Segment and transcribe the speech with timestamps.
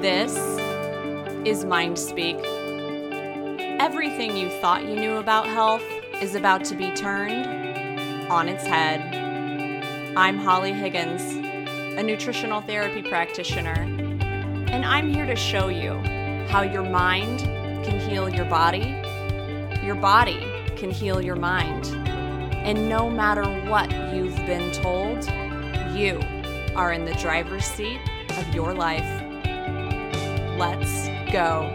[0.00, 0.34] This
[1.46, 2.38] is Mind Speak.
[3.78, 5.84] Everything you thought you knew about health
[6.22, 7.44] is about to be turned
[8.30, 9.14] on its head.
[10.16, 11.20] I'm Holly Higgins,
[11.98, 13.82] a nutritional therapy practitioner,
[14.70, 15.92] and I'm here to show you
[16.48, 17.40] how your mind
[17.84, 18.96] can heal your body,
[19.84, 20.40] your body
[20.76, 21.88] can heal your mind.
[22.64, 25.26] And no matter what you've been told,
[25.94, 26.18] you
[26.74, 28.00] are in the driver's seat
[28.38, 29.29] of your life.
[30.60, 31.72] Let's go.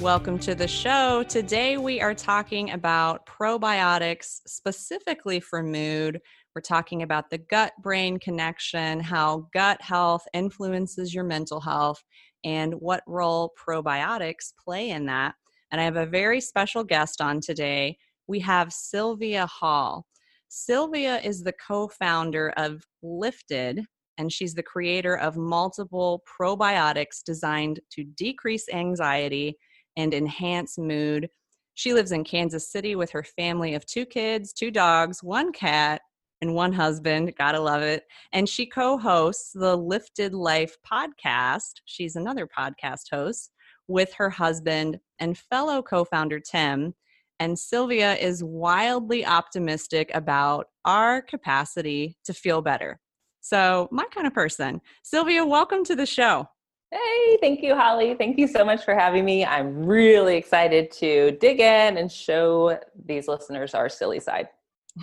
[0.00, 1.24] Welcome to the show.
[1.24, 6.20] Today we are talking about probiotics specifically for mood.
[6.54, 12.00] We're talking about the gut brain connection, how gut health influences your mental health,
[12.44, 15.34] and what role probiotics play in that.
[15.72, 17.98] And I have a very special guest on today.
[18.28, 20.06] We have Sylvia Hall.
[20.46, 23.84] Sylvia is the co founder of Lifted,
[24.18, 29.56] and she's the creator of multiple probiotics designed to decrease anxiety
[29.96, 31.28] and enhance mood.
[31.74, 36.00] She lives in Kansas City with her family of two kids, two dogs, one cat,
[36.40, 37.34] and one husband.
[37.36, 38.04] Gotta love it.
[38.32, 41.80] And she co hosts the Lifted Life podcast.
[41.84, 43.52] She's another podcast host
[43.88, 46.94] with her husband and fellow co founder Tim.
[47.38, 52.98] And Sylvia is wildly optimistic about our capacity to feel better.
[53.48, 54.80] So, my kind of person.
[55.04, 56.48] Sylvia, welcome to the show.
[56.90, 58.16] Hey, thank you, Holly.
[58.18, 59.44] Thank you so much for having me.
[59.44, 64.48] I'm really excited to dig in and show these listeners our silly side.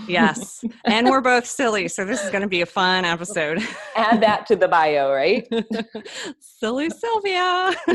[0.10, 0.62] Yes.
[0.84, 1.88] and we're both silly.
[1.88, 3.66] So this is going to be a fun episode.
[3.96, 5.48] Add that to the bio, right?
[6.40, 7.74] silly Sylvia.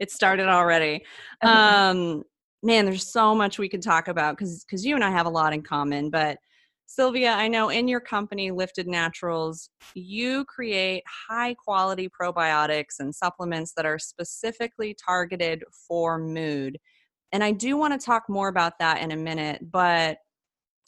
[0.00, 1.04] it started already.
[1.42, 2.24] Um,
[2.62, 5.30] man, there's so much we could talk about because because you and I have a
[5.30, 6.08] lot in common.
[6.08, 6.38] But
[6.86, 13.72] Sylvia, I know in your company, Lifted Naturals, you create high quality probiotics and supplements
[13.76, 16.78] that are specifically targeted for mood.
[17.32, 20.18] And I do want to talk more about that in a minute, but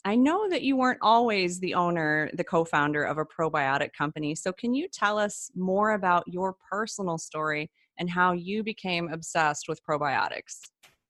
[0.05, 4.33] I know that you weren't always the owner, the co founder of a probiotic company.
[4.35, 9.67] So, can you tell us more about your personal story and how you became obsessed
[9.67, 10.59] with probiotics?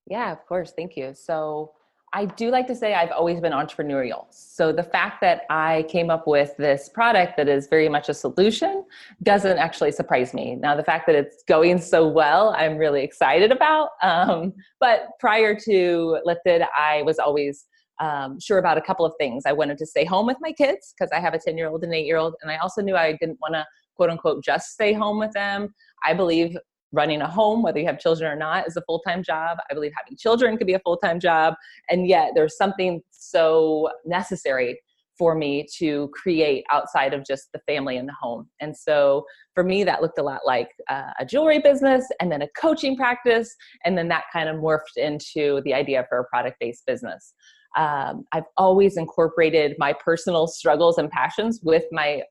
[0.08, 0.74] Yeah, of course.
[0.76, 1.14] Thank you.
[1.14, 1.74] So,
[2.14, 4.26] I do like to say I've always been entrepreneurial.
[4.32, 8.14] So, the fact that I came up with this product that is very much a
[8.14, 8.86] solution
[9.24, 10.56] doesn't actually surprise me.
[10.56, 13.90] Now, the fact that it's going so well, I'm really excited about.
[14.02, 17.66] Um, but prior to Lifted, I was always
[18.00, 19.44] um, sure about a couple of things.
[19.46, 21.84] I wanted to stay home with my kids because I have a 10 year old
[21.84, 22.36] and 8 year old.
[22.42, 23.66] And I also knew I didn't want to,
[23.96, 25.74] quote unquote, just stay home with them.
[26.04, 26.58] I believe
[26.92, 29.58] running a home, whether you have children or not, is a full time job.
[29.70, 31.54] I believe having children could be a full time job.
[31.90, 34.80] And yet there's something so necessary
[35.20, 38.48] for me to create outside of just the family and the home.
[38.62, 42.42] And so for me, that looked a lot like uh, a jewelry business and then
[42.42, 43.54] a coaching practice.
[43.84, 47.34] And then that kind of morphed into the idea for a product based business.
[47.78, 52.24] Um, I've always incorporated my personal struggles and passions with my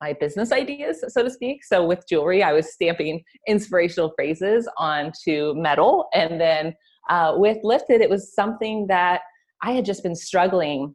[0.00, 1.64] my business ideas, so to speak.
[1.64, 6.74] So with jewelry, I was stamping inspirational phrases onto metal, and then
[7.08, 9.22] uh, with Lifted, it was something that
[9.62, 10.94] I had just been struggling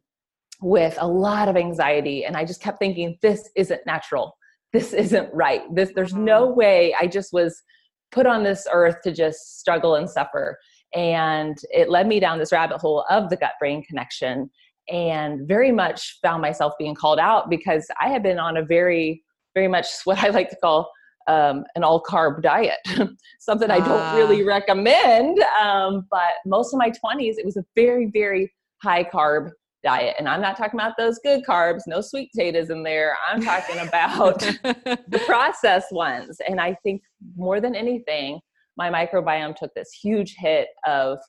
[0.62, 4.38] with a lot of anxiety, and I just kept thinking, this isn't natural.
[4.74, 5.64] This isn't right.
[5.74, 6.58] This there's no mm-hmm.
[6.58, 6.96] way.
[7.00, 7.62] I just was
[8.12, 10.58] put on this earth to just struggle and suffer
[10.94, 14.50] and it led me down this rabbit hole of the gut brain connection
[14.90, 19.24] and very much found myself being called out because I had been on a very,
[19.54, 20.92] very much what I like to call
[21.28, 22.80] um, an all carb diet,
[23.40, 23.70] something.
[23.70, 24.48] I don't really ah.
[24.48, 25.40] recommend.
[25.62, 29.52] Um, but most of my 20s, it was a very, very high carb
[29.84, 30.16] diet.
[30.20, 33.18] And I'm not talking about those good carbs, no sweet potatoes in there.
[33.28, 36.40] I'm talking about the processed ones.
[36.48, 37.02] And I think
[37.36, 38.40] more than anything,
[38.78, 41.20] my microbiome took this huge hit of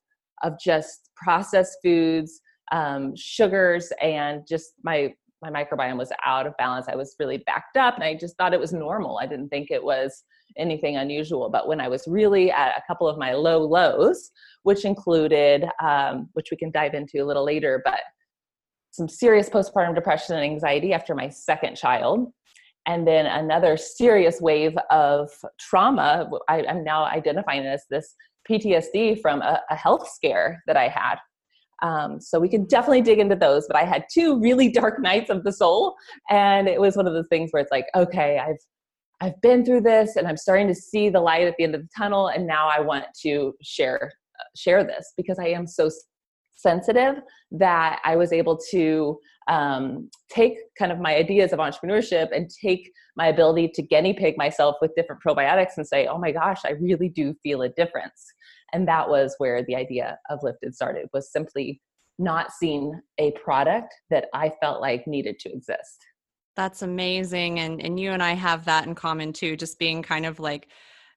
[0.43, 2.41] of just processed foods,
[2.73, 6.87] um, sugars, and just my my microbiome was out of balance.
[6.89, 9.19] I was really backed up, and I just thought it was normal.
[9.19, 10.25] I didn't think it was
[10.57, 11.49] anything unusual.
[11.49, 14.31] But when I was really at a couple of my low lows,
[14.63, 18.01] which included, um, which we can dive into a little later, but
[18.91, 22.31] some serious postpartum depression and anxiety after my second child,
[22.87, 26.29] and then another serious wave of trauma.
[26.49, 28.15] I, am now identifying as this
[28.49, 31.17] PTSD from a, a health scare that I had.
[31.83, 33.67] Um, so we can definitely dig into those.
[33.67, 35.95] But I had two really dark nights of the soul,
[36.31, 38.59] and it was one of those things where it's like, okay, I've
[39.21, 41.83] I've been through this, and I'm starting to see the light at the end of
[41.83, 44.13] the tunnel, and now I want to share
[44.57, 45.91] share this because I am so
[46.63, 47.17] sensitive
[47.51, 49.19] that I was able to
[49.49, 54.39] um, take kind of my ideas of entrepreneurship and take my ability to guinea pig
[54.39, 58.33] myself with different probiotics and say, oh my gosh, I really do feel a difference.
[58.73, 61.81] And that was where the idea of Lifted started, was simply
[62.19, 65.99] not seeing a product that I felt like needed to exist.
[66.57, 67.61] That's amazing.
[67.61, 70.69] And and you and I have that in common too, just being kind of like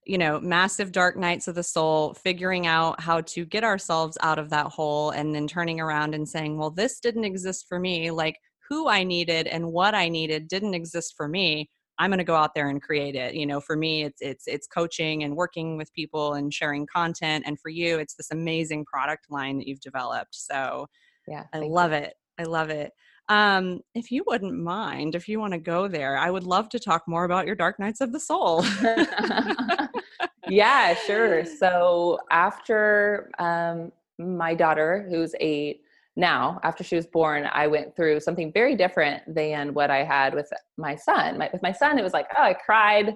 [0.06, 4.38] you know, massive dark nights of the soul, figuring out how to get ourselves out
[4.38, 8.12] of that hole and then turning around and saying, well, this didn't exist for me.
[8.12, 8.38] Like
[8.70, 11.70] who I needed and what I needed didn't exist for me.
[11.98, 13.36] I'm going to go out there and create it.
[13.36, 17.46] You know, for me, it's it's it's coaching and working with people and sharing content,
[17.48, 20.36] and for you, it's this amazing product line that you've developed.
[20.36, 20.88] So,
[21.28, 21.98] yeah, I love you.
[21.98, 22.14] it.
[22.40, 22.92] I love it.
[23.28, 26.80] Um, if you wouldn't mind, if you want to go there, I would love to
[26.80, 28.64] talk more about your Dark Nights of the Soul.
[30.48, 31.44] yeah, sure.
[31.46, 35.82] So after um, my daughter, who's eight
[36.16, 40.34] now, after she was born, I went through something very different than what I had
[40.34, 41.38] with my son.
[41.38, 43.10] My, with my son, it was like, oh, I cried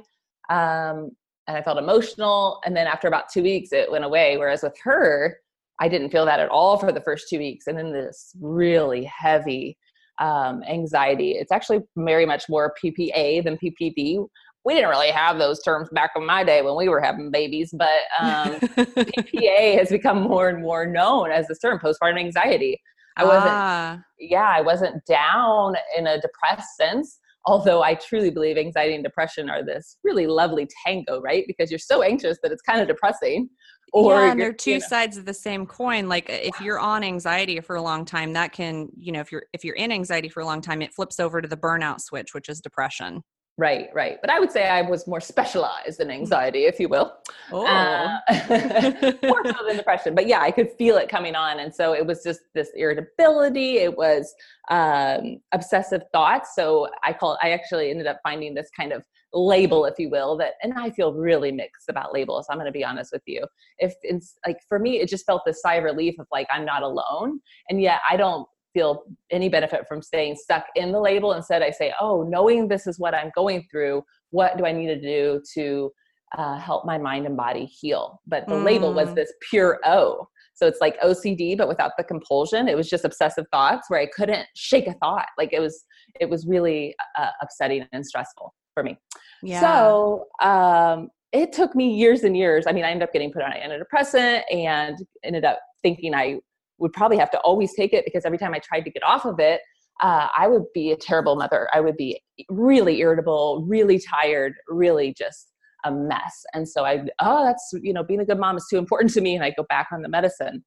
[0.50, 1.12] um,
[1.48, 2.60] and I felt emotional.
[2.66, 4.38] And then after about two weeks, it went away.
[4.38, 5.38] Whereas with her,
[5.80, 7.68] I didn't feel that at all for the first two weeks.
[7.68, 9.78] And then this really heavy
[10.20, 11.32] um, anxiety.
[11.32, 14.28] It's actually very much more PPA than PPD.
[14.66, 17.74] We didn't really have those terms back in my day when we were having babies,
[17.78, 22.80] but um, PPA has become more and more known as the term postpartum anxiety.
[23.16, 24.00] I wasn't, ah.
[24.20, 27.20] yeah, I wasn't down in a depressed sense.
[27.46, 31.46] Although I truly believe anxiety and depression are this really lovely tango, right?
[31.48, 33.50] Because you're so anxious that it's kind of depressing
[33.94, 34.88] or yeah, and they're two you know.
[34.88, 38.52] sides of the same coin like if you're on anxiety for a long time that
[38.52, 41.20] can you know if you're if you're in anxiety for a long time it flips
[41.20, 43.22] over to the burnout switch which is depression
[43.60, 44.20] Right, right.
[44.22, 46.14] But I would say I was more specialized in mm.
[46.14, 47.18] anxiety, if you will.
[47.52, 47.66] Oh.
[47.66, 48.18] Uh,
[49.24, 50.16] more so than depression.
[50.16, 51.60] But yeah, I could feel it coming on.
[51.60, 53.80] And so it was just this irritability.
[53.80, 54.34] It was
[54.72, 56.56] um, obsessive thoughts.
[56.56, 59.04] So I call I actually ended up finding this kind of
[59.34, 62.48] label, if you will, that, and I feel really mixed about labels.
[62.50, 63.46] I'm going to be honest with you.
[63.78, 66.64] If it's like, for me, it just felt this sigh of relief of like, I'm
[66.64, 67.42] not alone.
[67.70, 71.34] And yet I don't feel any benefit from staying stuck in the label.
[71.34, 74.88] Instead, I say, oh, knowing this is what I'm going through, what do I need
[74.88, 75.92] to do to
[76.38, 78.22] uh, help my mind and body heal?
[78.28, 78.64] But the mm.
[78.64, 79.16] label was mm.
[79.16, 80.28] this pure O.
[80.54, 82.68] So it's like OCD, but without the compulsion.
[82.68, 85.28] It was just obsessive thoughts where I couldn't shake a thought.
[85.38, 85.86] Like it was,
[86.20, 88.98] it was really uh, upsetting and stressful for me.
[89.42, 89.62] Yeah.
[89.62, 92.66] So um, it took me years and years.
[92.68, 96.40] I mean, I ended up getting put on an antidepressant and ended up thinking I
[96.80, 99.26] would probably have to always take it because every time I tried to get off
[99.26, 99.62] of it,
[100.02, 101.68] uh, I would be a terrible mother.
[101.74, 105.52] I would be really irritable, really tired, really just
[105.86, 106.44] a mess.
[106.54, 109.22] And so I, oh, that's, you know, being a good mom is too important to
[109.22, 109.36] me.
[109.36, 110.64] And I go back on the medicine.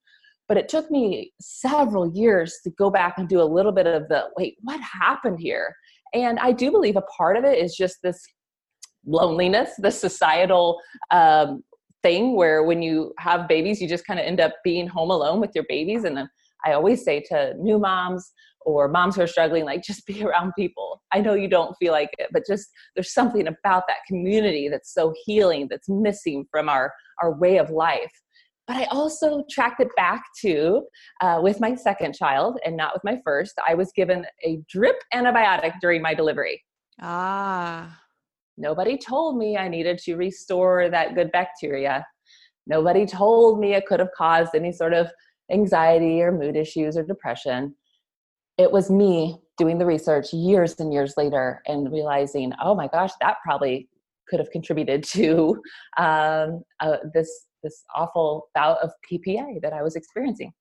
[0.49, 4.09] But it took me several years to go back and do a little bit of
[4.09, 5.75] the wait, what happened here?
[6.13, 8.21] And I do believe a part of it is just this
[9.07, 10.79] loneliness, the societal
[11.11, 11.63] um,
[12.03, 15.41] thing where when you have babies, you just kind of end up being home alone
[15.41, 16.05] with your babies.
[16.05, 16.19] And
[16.65, 18.33] I always say to new moms
[18.65, 21.03] or moms who are struggling, like just be around people.
[21.13, 24.93] I know you don't feel like it, but just there's something about that community that's
[24.93, 28.13] so healing that's missing from our our way of life.
[28.67, 30.83] But I also tracked it back to
[31.21, 33.55] uh, with my second child and not with my first.
[33.67, 36.63] I was given a drip antibiotic during my delivery.
[37.01, 38.02] Ah.
[38.57, 42.07] Nobody told me I needed to restore that good bacteria.
[42.67, 45.11] Nobody told me it could have caused any sort of
[45.51, 47.75] anxiety or mood issues or depression.
[48.59, 53.11] It was me doing the research years and years later and realizing, oh my gosh,
[53.21, 53.89] that probably
[54.29, 55.61] could have contributed to
[55.99, 60.53] um, uh, this this awful bout of PPA that I was experiencing.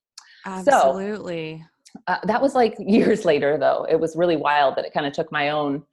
[0.46, 1.64] Absolutely.
[1.96, 3.88] So, uh, that was like years later, though.
[3.90, 5.84] It was really wild that it kind of took my own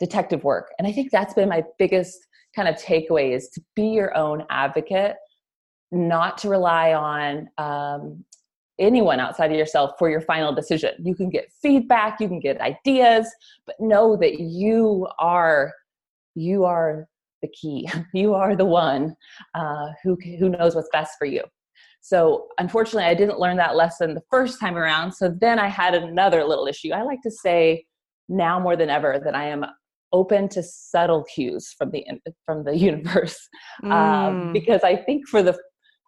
[0.00, 0.68] detective work.
[0.78, 2.18] And I think that's been my biggest
[2.54, 5.16] kind of takeaway is to be your own advocate,
[5.90, 8.24] not to rely on um,
[8.78, 10.92] anyone outside of yourself for your final decision.
[11.02, 13.28] You can get feedback, you can get ideas,
[13.66, 15.72] but know that you are
[16.36, 17.06] you are
[17.42, 17.88] the key.
[18.12, 19.14] You are the one
[19.54, 21.42] uh, who who knows what's best for you.
[22.00, 25.12] So unfortunately, I didn't learn that lesson the first time around.
[25.12, 26.92] So then I had another little issue.
[26.92, 27.86] I like to say
[28.28, 29.64] now more than ever that I am
[30.14, 32.06] open to subtle cues from the
[32.46, 33.36] from the universe
[33.82, 33.92] um, mm.
[33.92, 35.58] um, because I think for the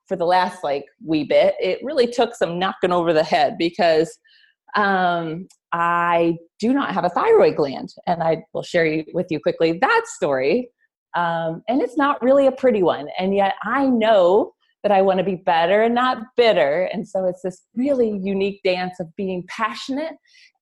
[0.06, 4.16] for the last like wee bit it really took some knocking over the head because
[4.76, 9.78] um, I do not have a thyroid gland and I will share with you quickly
[9.80, 10.70] that story
[11.16, 14.52] um, and it's not really a pretty one and yet I know
[14.86, 16.88] that I want to be better and not bitter.
[16.92, 20.12] And so it's this really unique dance of being passionate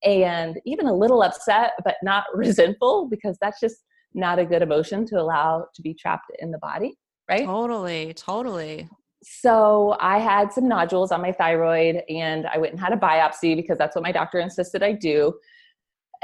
[0.03, 3.75] and even a little upset, but not resentful, because that's just
[4.15, 6.95] not a good emotion to allow to be trapped in the body,
[7.29, 7.45] right?
[7.45, 8.89] Totally, totally.
[9.21, 13.55] So I had some nodules on my thyroid and I went and had a biopsy
[13.55, 15.35] because that's what my doctor insisted I do.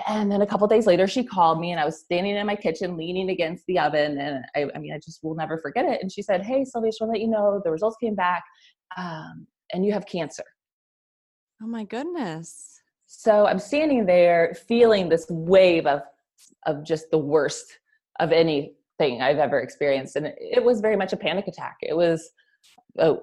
[0.07, 2.55] And then a couple days later, she called me and I was standing in my
[2.55, 4.19] kitchen leaning against the oven.
[4.19, 5.99] And I, I mean, I just will never forget it.
[6.01, 8.43] And she said, Hey, Sylvia, just want to let you know the results came back
[8.97, 10.43] um, and you have cancer.
[11.61, 12.81] Oh my goodness.
[13.05, 16.01] So I'm standing there feeling this wave of,
[16.65, 17.65] of just the worst
[18.19, 20.15] of anything I've ever experienced.
[20.15, 21.77] And it was very much a panic attack.
[21.81, 22.29] It was,
[22.97, 23.21] oh,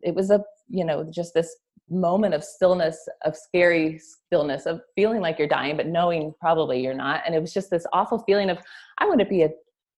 [0.00, 1.54] it was a, you know, just this
[1.88, 6.94] moment of stillness, of scary stillness, of feeling like you're dying, but knowing probably you're
[6.94, 7.22] not.
[7.24, 8.58] And it was just this awful feeling of,
[8.98, 9.50] I want to be a,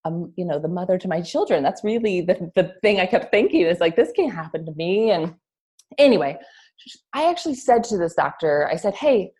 [0.04, 1.62] a you know, the mother to my children.
[1.62, 5.10] That's really the, the thing I kept thinking is like, this can't happen to me.
[5.10, 5.34] And
[5.96, 6.38] anyway,
[7.14, 9.32] I actually said to this doctor, I said, hey,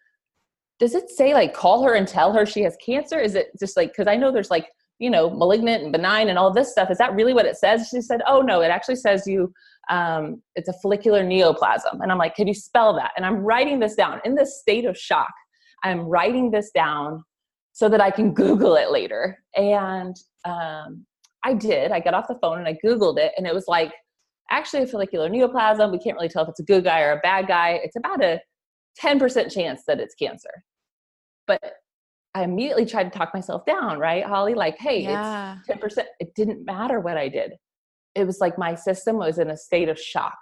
[0.81, 3.19] does it say like call her and tell her she has cancer?
[3.19, 6.38] Is it just like, because I know there's like, you know, malignant and benign and
[6.38, 6.90] all this stuff.
[6.90, 7.88] Is that really what it says?
[7.88, 9.52] She said, oh no, it actually says you
[9.90, 12.00] um, it's a follicular neoplasm.
[12.02, 13.12] And I'm like, can you spell that?
[13.17, 15.33] And I'm writing this down in this state of shock.
[15.83, 17.23] I'm writing this down
[17.73, 19.38] so that I can Google it later.
[19.55, 21.07] And um,
[21.45, 21.93] I did.
[21.93, 23.93] I got off the phone and I Googled it, and it was like,
[24.50, 25.93] actually, a follicular neoplasm.
[25.93, 27.81] We can't really tell if it's a good guy or a bad guy.
[27.83, 28.40] It's about a
[29.02, 30.64] 10% chance that it's cancer.
[31.47, 31.62] But
[32.38, 34.54] I immediately tried to talk myself down, right, Holly?
[34.54, 35.59] Like, hey, yeah.
[35.68, 36.04] it's 10%.
[36.21, 37.52] It didn't matter what I did
[38.18, 40.38] it was like my system was in a state of shock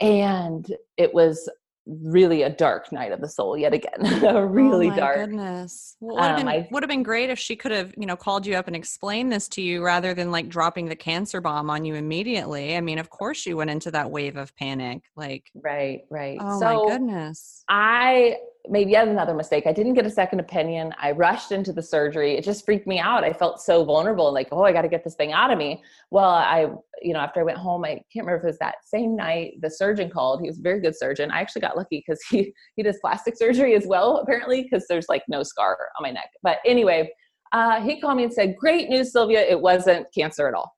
[0.00, 1.48] and it was
[1.86, 6.14] really a dark night of the soul yet again a really oh dark goodness well,
[6.14, 8.46] would, have um, been, would have been great if she could have you know called
[8.46, 11.84] you up and explained this to you rather than like dropping the cancer bomb on
[11.84, 16.02] you immediately i mean of course you went into that wave of panic like right
[16.08, 18.36] right oh so my goodness i
[18.68, 19.66] made yet another mistake.
[19.66, 20.94] I didn't get a second opinion.
[21.00, 22.36] I rushed into the surgery.
[22.36, 23.24] It just freaked me out.
[23.24, 25.58] I felt so vulnerable and like, oh, I got to get this thing out of
[25.58, 25.82] me.
[26.10, 26.68] Well, I,
[27.00, 29.54] you know, after I went home, I can't remember if it was that same night,
[29.60, 30.40] the surgeon called.
[30.40, 31.30] He was a very good surgeon.
[31.30, 35.08] I actually got lucky because he, he does plastic surgery as well, apparently, because there's
[35.08, 36.30] like no scar on my neck.
[36.42, 37.10] But anyway,
[37.52, 39.40] uh, he called me and said, great news, Sylvia.
[39.40, 40.72] It wasn't cancer at all.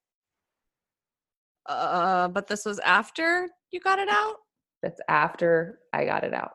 [1.66, 4.36] Uh, but this was after you got it out?
[4.82, 6.52] That's after I got it out.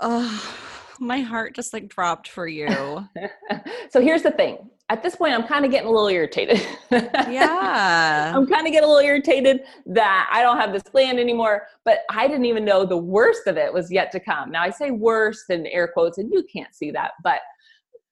[0.00, 0.56] Oh,
[1.00, 2.68] my heart just like dropped for you.
[3.90, 4.70] so here's the thing.
[4.90, 6.64] At this point, I'm kind of getting a little irritated.
[6.90, 8.32] yeah.
[8.36, 12.00] I'm kind of getting a little irritated that I don't have this plan anymore, but
[12.10, 14.50] I didn't even know the worst of it was yet to come.
[14.50, 17.40] Now, I say worst in air quotes, and you can't see that, but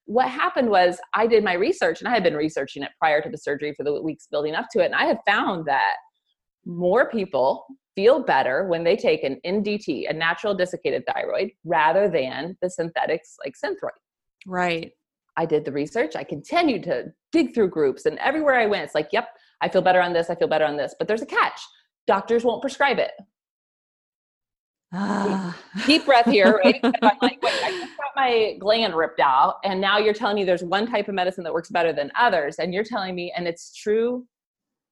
[0.06, 3.30] what happened was I did my research and I had been researching it prior to
[3.30, 4.86] the surgery for the weeks building up to it.
[4.86, 5.94] And I had found that
[6.64, 12.56] more people feel better when they take an NDT, a natural desiccated thyroid, rather than
[12.62, 13.90] the synthetics like Synthroid.
[14.46, 14.92] Right.
[15.36, 16.14] I did the research.
[16.16, 19.28] I continued to dig through groups, and everywhere I went, it's like, yep,
[19.60, 20.30] I feel better on this.
[20.30, 20.94] I feel better on this.
[20.98, 21.60] But there's a catch.
[22.06, 23.12] Doctors won't prescribe it.
[24.94, 25.58] Ah.
[25.86, 26.78] Deep breath here, right?
[26.82, 30.44] I'm like, wait, I just got my gland ripped out, and now you're telling me
[30.44, 33.48] there's one type of medicine that works better than others, and you're telling me, and
[33.48, 34.26] it's true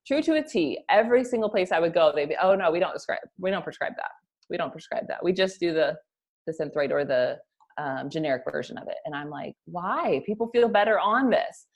[0.06, 0.78] true to a T.
[0.88, 3.64] Every single place I would go, they'd be, oh no, we don't prescribe, we don't
[3.64, 4.10] prescribe that.
[4.48, 5.22] We don't prescribe that.
[5.22, 5.96] We just do the
[6.46, 7.38] the synthroid or the
[7.78, 8.96] um, generic version of it.
[9.04, 10.22] And I'm like, why?
[10.26, 11.66] People feel better on this.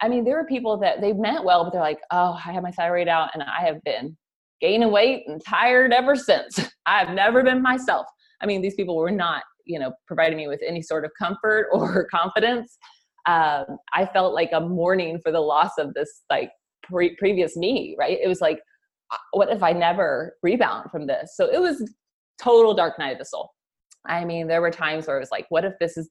[0.00, 2.62] I mean, there are people that they meant well, but they're like, oh, I have
[2.62, 4.16] my thyroid out and I have been
[4.60, 6.60] gaining weight and tired ever since.
[6.86, 8.06] I've never been myself.
[8.40, 11.68] I mean, these people were not, you know, providing me with any sort of comfort
[11.72, 12.76] or confidence.
[13.26, 13.64] Um,
[13.94, 16.50] I felt like a mourning for the loss of this like
[16.84, 18.18] pre- previous me, right?
[18.22, 18.60] It was like,
[19.32, 21.36] what if I never rebound from this?
[21.36, 21.90] So it was
[22.40, 23.50] total dark night of the soul.
[24.06, 26.10] I mean, there were times where it was like, what if this is,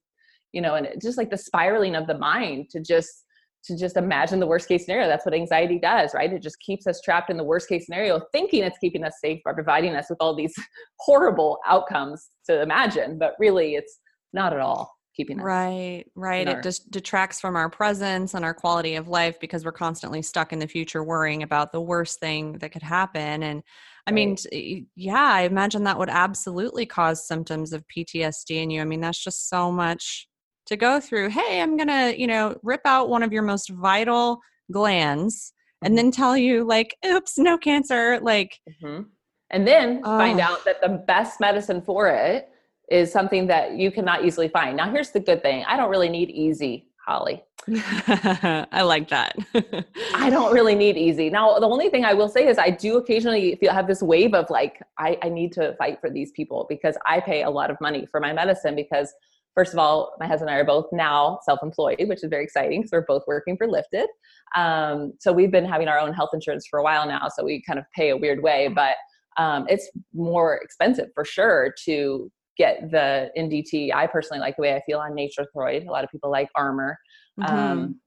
[0.51, 3.25] you know, and just like the spiraling of the mind to just
[3.65, 5.07] to just imagine the worst case scenario.
[5.07, 6.33] That's what anxiety does, right?
[6.33, 9.39] It just keeps us trapped in the worst case scenario, thinking it's keeping us safe
[9.45, 10.53] by providing us with all these
[10.99, 13.99] horrible outcomes to imagine, but really it's
[14.33, 18.53] not at all keeping us right right it just detracts from our presence and our
[18.53, 22.53] quality of life because we're constantly stuck in the future worrying about the worst thing
[22.53, 23.63] that could happen and
[24.07, 24.15] i right.
[24.15, 29.01] mean yeah i imagine that would absolutely cause symptoms of ptsd in you i mean
[29.01, 30.27] that's just so much
[30.65, 34.39] to go through hey i'm gonna you know rip out one of your most vital
[34.71, 35.53] glands
[35.83, 35.95] and mm-hmm.
[35.97, 39.03] then tell you like oops no cancer like mm-hmm.
[39.51, 40.17] and then oh.
[40.17, 42.49] find out that the best medicine for it
[42.93, 44.77] is something that you cannot easily find.
[44.77, 46.87] Now, here's the good thing I don't really need easy.
[47.05, 47.43] Holly.
[47.67, 49.35] I like that.
[50.15, 51.29] I don't really need easy.
[51.29, 54.33] Now, the only thing I will say is I do occasionally feel have this wave
[54.33, 57.69] of like, I, I need to fight for these people because I pay a lot
[57.69, 59.13] of money for my medicine because
[59.53, 62.81] first of all, my husband and I are both now self-employed, which is very exciting
[62.81, 64.07] because we're both working for Lifted.
[64.55, 67.27] Um, so we've been having our own health insurance for a while now.
[67.35, 68.95] So we kind of pay a weird way, but
[69.37, 73.93] um, it's more expensive for sure to get the NDT.
[73.93, 75.87] I personally like the way I feel on Nature Throid.
[75.87, 76.97] A lot of people like Armour.
[77.39, 77.55] Mm-hmm.
[77.55, 77.99] Um,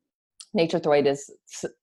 [0.54, 1.30] Nature Throid is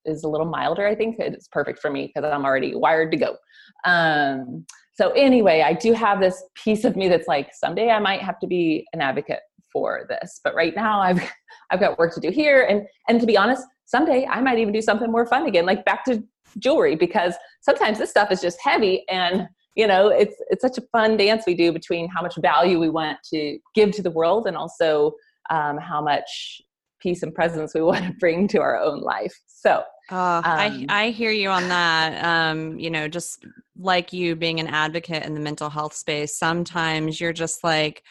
[0.06, 0.88] is a little milder.
[0.88, 3.38] I think it's perfect for me because I'm already wired to go.
[3.86, 8.22] Um, so anyway, I do have this piece of me that's like someday I might
[8.22, 9.42] have to be an advocate
[9.72, 11.22] for this, but right now I've
[11.72, 14.74] I've got work to do here, and and to be honest, someday I might even
[14.74, 16.24] do something more fun again, like back to
[16.60, 20.82] jewelry because sometimes this stuff is just heavy and you know it's it's such a
[20.92, 24.48] fun dance we do between how much value we want to give to the world
[24.48, 25.14] and also
[25.50, 26.62] um, how much
[27.02, 29.34] peace and presence we want to bring to our own life.
[29.48, 32.24] So uh, um, I, I hear you on that.
[32.24, 33.46] Um, you know just
[33.78, 38.04] like you being an advocate in the mental health space sometimes you're just like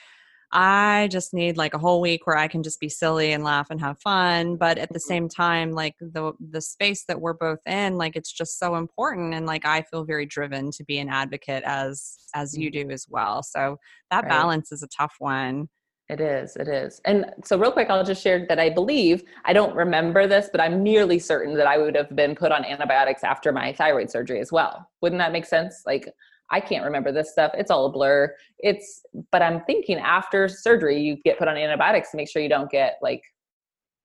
[0.52, 3.68] I just need like a whole week where I can just be silly and laugh
[3.70, 4.56] and have fun.
[4.56, 5.08] But at the mm-hmm.
[5.08, 9.34] same time, like the the space that we're both in, like it's just so important.
[9.34, 12.88] And like I feel very driven to be an advocate as as you mm-hmm.
[12.88, 13.42] do as well.
[13.42, 13.78] So
[14.10, 14.30] that right.
[14.30, 15.68] balance is a tough one.
[16.08, 17.00] It is, it is.
[17.06, 20.60] And so real quick, I'll just share that I believe, I don't remember this, but
[20.60, 24.40] I'm nearly certain that I would have been put on antibiotics after my thyroid surgery
[24.40, 24.86] as well.
[25.00, 25.84] Wouldn't that make sense?
[25.86, 26.12] Like
[26.52, 27.52] I can't remember this stuff.
[27.54, 28.34] It's all a blur.
[28.58, 32.48] It's, but I'm thinking after surgery, you get put on antibiotics to make sure you
[32.48, 33.22] don't get like,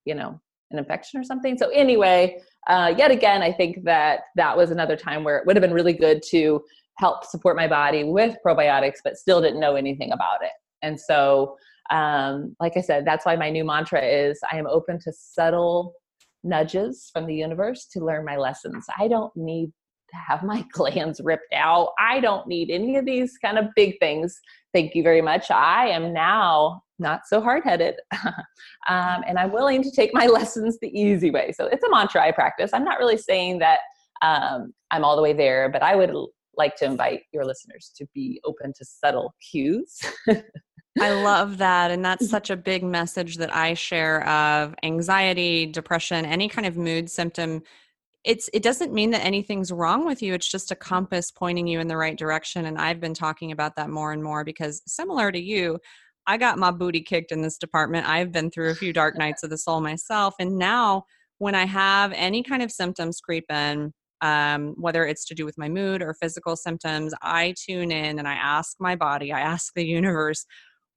[0.05, 0.39] you know,
[0.71, 1.57] an infection or something.
[1.57, 5.55] So anyway, uh, yet again, I think that that was another time where it would
[5.55, 6.63] have been really good to
[6.97, 10.51] help support my body with probiotics, but still didn't know anything about it.
[10.81, 11.57] And so,
[11.89, 15.93] um, like I said, that's why my new mantra is I am open to subtle
[16.43, 18.85] nudges from the universe to learn my lessons.
[18.97, 19.71] I don't need
[20.13, 21.89] have my glands ripped out.
[21.99, 24.39] I don't need any of these kind of big things.
[24.73, 25.49] Thank you very much.
[25.51, 30.79] I am now not so hard headed um, and I'm willing to take my lessons
[30.81, 31.51] the easy way.
[31.51, 32.71] So it's a mantra I practice.
[32.73, 33.79] I'm not really saying that
[34.21, 36.11] um, I'm all the way there, but I would
[36.55, 39.99] like to invite your listeners to be open to subtle cues.
[40.99, 41.91] I love that.
[41.91, 46.75] And that's such a big message that I share of anxiety, depression, any kind of
[46.75, 47.61] mood symptom
[48.27, 50.33] it's it doesn't mean that anything's wrong with you.
[50.33, 53.75] It's just a compass pointing you in the right direction and i've been talking about
[53.75, 55.79] that more and more because similar to you
[56.27, 58.07] i got my booty kicked in this department.
[58.07, 61.05] I've been through a few dark nights of the soul myself and now
[61.37, 65.57] when i have any kind of symptoms creep in um, whether it's to do with
[65.59, 69.73] my mood or physical symptoms i tune in and i ask my body i ask
[69.73, 70.45] the universe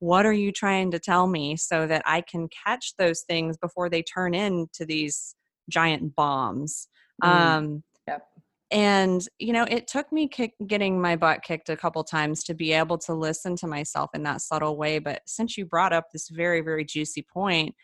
[0.00, 3.88] what are you trying to tell me so that i can catch those things before
[3.88, 5.34] they turn into these
[5.70, 6.88] giant bombs.
[7.22, 8.26] Um, yep.
[8.70, 12.54] And, you know, it took me kick, getting my butt kicked a couple times to
[12.54, 15.00] be able to listen to myself in that subtle way.
[15.00, 17.74] But since you brought up this very, very juicy point,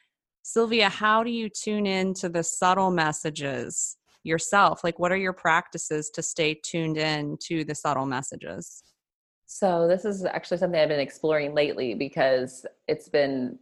[0.43, 4.85] Sylvia, how do you tune in to the subtle messages yourself?
[4.85, 8.85] Like, what are your practices to stay tuned in to the subtle messages?
[9.47, 13.59] So, this is actually something I've been exploring lately because it's been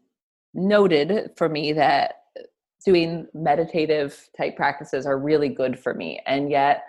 [0.52, 2.23] noted for me that
[2.84, 6.20] doing meditative type practices are really good for me.
[6.26, 6.84] And yet,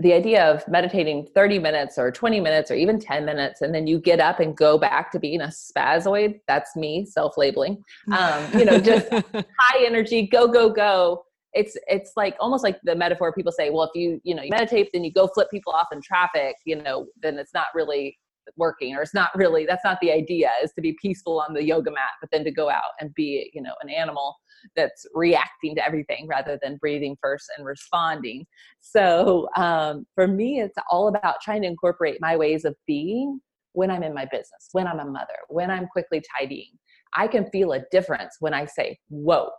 [0.00, 3.86] the idea of meditating 30 minutes or 20 minutes or even 10 minutes and then
[3.86, 8.64] you get up and go back to being a spazoid that's me self-labeling um, you
[8.64, 13.50] know just high energy go go go it's it's like almost like the metaphor people
[13.50, 16.00] say well if you you know you meditate then you go flip people off in
[16.00, 18.16] traffic you know then it's not really
[18.56, 21.62] working or it's not really that's not the idea is to be peaceful on the
[21.62, 24.36] yoga mat but then to go out and be you know an animal
[24.76, 28.46] that's reacting to everything rather than breathing first and responding.
[28.80, 33.40] So um, for me it's all about trying to incorporate my ways of being
[33.72, 36.72] when i'm in my business when i'm a mother when i'm quickly tidying.
[37.14, 39.50] I can feel a difference when i say whoa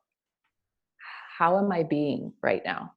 [1.38, 2.92] how am i being right now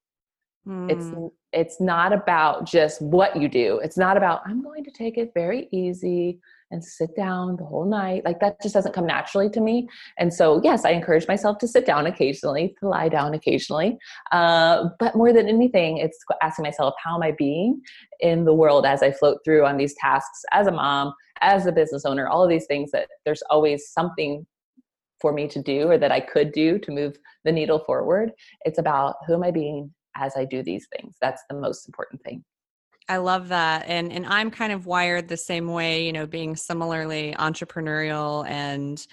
[0.67, 0.91] Mm.
[0.91, 3.81] It's it's not about just what you do.
[3.83, 6.41] It's not about I'm going to take it very easy
[6.73, 8.25] and sit down the whole night.
[8.25, 9.87] Like that just doesn't come naturally to me.
[10.19, 13.99] And so, yes, I encourage myself to sit down occasionally, to lie down occasionally.
[14.33, 17.81] Uh, but more than anything, it's asking myself, how am I being
[18.21, 21.73] in the world as I float through on these tasks as a mom, as a
[21.73, 24.47] business owner, all of these things that there's always something
[25.21, 28.33] for me to do or that I could do to move the needle forward.
[28.65, 31.17] It's about who am I being as I do these things.
[31.21, 32.45] That's the most important thing.
[33.09, 33.85] I love that.
[33.89, 39.05] And and I'm kind of wired the same way, you know, being similarly entrepreneurial and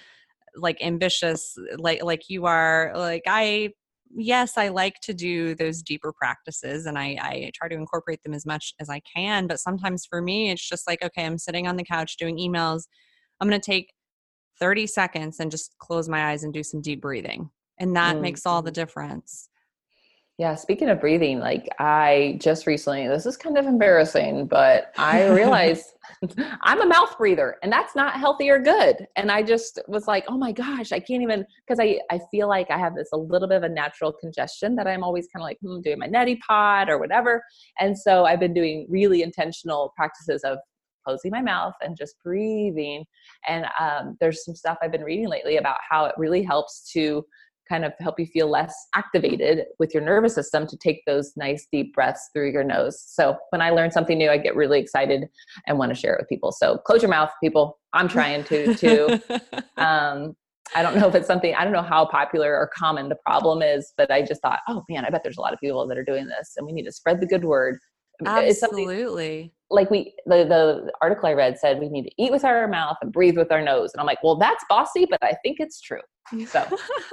[0.56, 3.70] like ambitious like like you are like i
[4.16, 8.34] yes i like to do those deeper practices and I, I try to incorporate them
[8.34, 11.66] as much as i can but sometimes for me it's just like okay i'm sitting
[11.66, 12.84] on the couch doing emails
[13.40, 13.92] i'm going to take
[14.58, 18.22] 30 seconds and just close my eyes and do some deep breathing and that mm-hmm.
[18.22, 19.48] makes all the difference
[20.40, 25.28] yeah, speaking of breathing, like I just recently, this is kind of embarrassing, but I
[25.28, 25.84] realized
[26.62, 29.06] I'm a mouth breather and that's not healthy or good.
[29.16, 32.48] And I just was like, oh my gosh, I can't even, because I, I feel
[32.48, 35.42] like I have this a little bit of a natural congestion that I'm always kind
[35.42, 37.42] of like hmm, doing my neti pot or whatever.
[37.78, 40.56] And so I've been doing really intentional practices of
[41.06, 43.04] closing my mouth and just breathing.
[43.46, 47.26] And um, there's some stuff I've been reading lately about how it really helps to
[47.70, 51.68] kind of help you feel less activated with your nervous system to take those nice
[51.72, 53.00] deep breaths through your nose.
[53.06, 55.28] So when I learn something new, I get really excited
[55.66, 56.50] and want to share it with people.
[56.52, 57.78] So close your mouth, people.
[57.92, 59.20] I'm trying to too.
[59.76, 60.34] um,
[60.74, 63.62] I don't know if it's something, I don't know how popular or common the problem
[63.62, 65.98] is, but I just thought, oh man, I bet there's a lot of people that
[65.98, 67.78] are doing this and we need to spread the good word.
[68.24, 69.52] Absolutely.
[69.70, 72.96] Like we, the, the article I read said we need to eat with our mouth
[73.02, 73.92] and breathe with our nose.
[73.94, 76.00] And I'm like, well, that's bossy, but I think it's true.
[76.46, 76.64] So,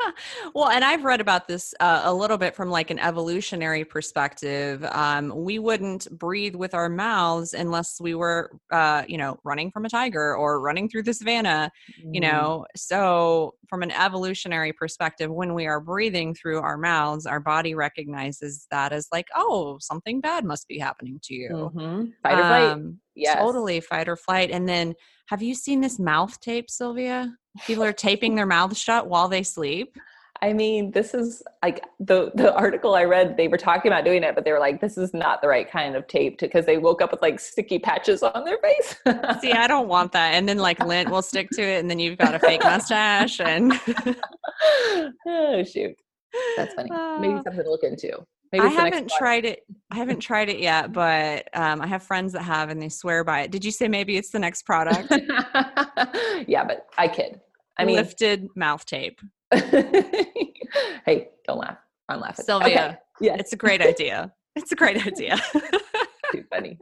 [0.53, 4.83] well, and I've read about this uh, a little bit from like an evolutionary perspective.
[4.83, 9.85] Um, we wouldn't breathe with our mouths unless we were, uh, you know, running from
[9.85, 12.13] a tiger or running through the savannah, mm.
[12.13, 12.65] you know.
[12.75, 18.67] So, from an evolutionary perspective, when we are breathing through our mouths, our body recognizes
[18.71, 21.71] that as like, oh, something bad must be happening to you.
[21.75, 22.05] Mm-hmm.
[22.21, 22.71] Fight or flight.
[22.71, 23.39] Um, yes.
[23.39, 24.51] Totally fight or flight.
[24.51, 24.93] And then,
[25.29, 27.33] have you seen this mouth tape, Sylvia?
[27.65, 29.97] People are taping their mouths shut while they sleep.
[30.41, 33.37] I mean, this is like the the article I read.
[33.37, 35.69] They were talking about doing it, but they were like, "This is not the right
[35.69, 38.95] kind of tape," because they woke up with like sticky patches on their face.
[39.41, 40.33] See, I don't want that.
[40.33, 43.39] And then like lint will stick to it, and then you've got a fake mustache.
[43.39, 43.73] And
[45.27, 45.95] oh shoot,
[46.55, 46.89] that's funny.
[47.19, 48.19] Maybe uh, something to look into.
[48.51, 49.63] Maybe I haven't tried it.
[49.91, 53.23] I haven't tried it yet, but um, I have friends that have, and they swear
[53.23, 53.51] by it.
[53.51, 55.11] Did you say maybe it's the next product?
[56.47, 57.41] yeah, but I kid.
[57.77, 59.21] I mean, lifted mouth tape.
[59.53, 61.77] hey, don't laugh.
[62.09, 62.45] I'm laughing.
[62.45, 62.97] Sylvia, okay.
[63.21, 64.31] yeah, it's a great idea.
[64.55, 65.37] It's a great idea.
[66.31, 66.79] Too funny.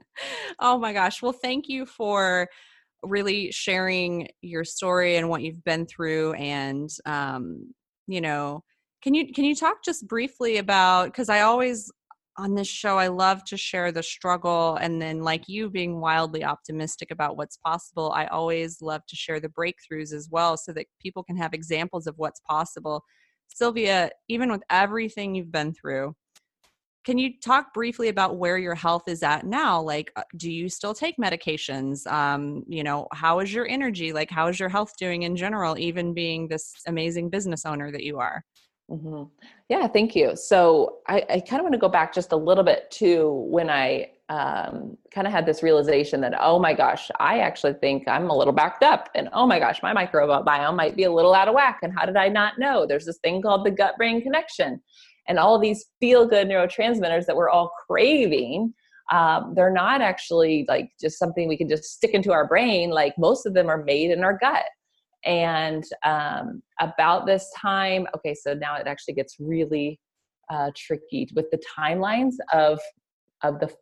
[0.60, 1.22] Oh my gosh.
[1.22, 2.48] Well, thank you for
[3.04, 7.74] really sharing your story and what you've been through and um,
[8.08, 8.64] you know
[9.04, 11.92] can you can you talk just briefly about because I always
[12.38, 16.44] on this show I love to share the struggle and then like you being wildly
[16.44, 20.88] optimistic about what's possible, I always love to share the breakthroughs as well so that
[21.00, 23.04] people can have examples of what's possible.
[23.48, 26.14] Sylvia, even with everything you've been through,
[27.06, 29.80] can you talk briefly about where your health is at now?
[29.80, 32.06] Like uh, do you still take medications?
[32.12, 34.12] Um, you know how is your energy?
[34.12, 38.04] Like how is your health doing in general even being this amazing business owner that
[38.04, 38.44] you are
[38.90, 39.24] Mm-hmm.
[39.70, 40.36] Yeah, thank you.
[40.36, 43.70] So I, I kind of want to go back just a little bit to when
[43.70, 48.30] I um, kind of had this realization that, oh my gosh, I actually think I'm
[48.30, 49.10] a little backed up.
[49.16, 51.80] And oh my gosh, my microbiome might be a little out of whack.
[51.82, 52.86] And how did I not know?
[52.86, 54.82] There's this thing called the gut brain connection.
[55.28, 58.74] And all these feel good neurotransmitters that we're all craving.
[59.12, 62.92] Um, they're not actually like just something we can just stick into our brain.
[62.92, 64.66] Like most of them are made in our gut.
[65.26, 70.00] And um, about this time, okay, so now it actually gets really
[70.52, 72.80] uh, tricky with the timelines of
[73.44, 73.74] of the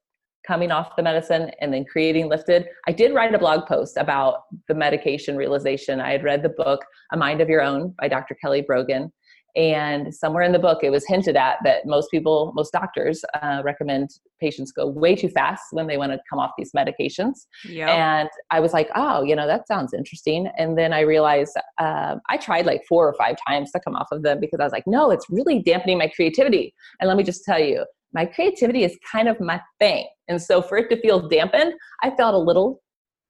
[0.47, 2.67] coming off the medicine and then creating lifted.
[2.87, 6.01] I did write a blog post about the medication realization.
[6.01, 9.11] I had read the book a mind of your own by dr kelly brogan
[9.55, 13.61] and somewhere in the book, it was hinted at that most people, most doctors uh,
[13.63, 14.09] recommend
[14.41, 17.45] patients go way too fast when they want to come off these medications.
[17.65, 17.89] Yep.
[17.89, 20.49] And I was like, oh, you know, that sounds interesting.
[20.57, 24.07] And then I realized uh, I tried like four or five times to come off
[24.11, 26.73] of them because I was like, no, it's really dampening my creativity.
[26.99, 30.07] And let me just tell you, my creativity is kind of my thing.
[30.27, 32.81] And so for it to feel dampened, I felt a little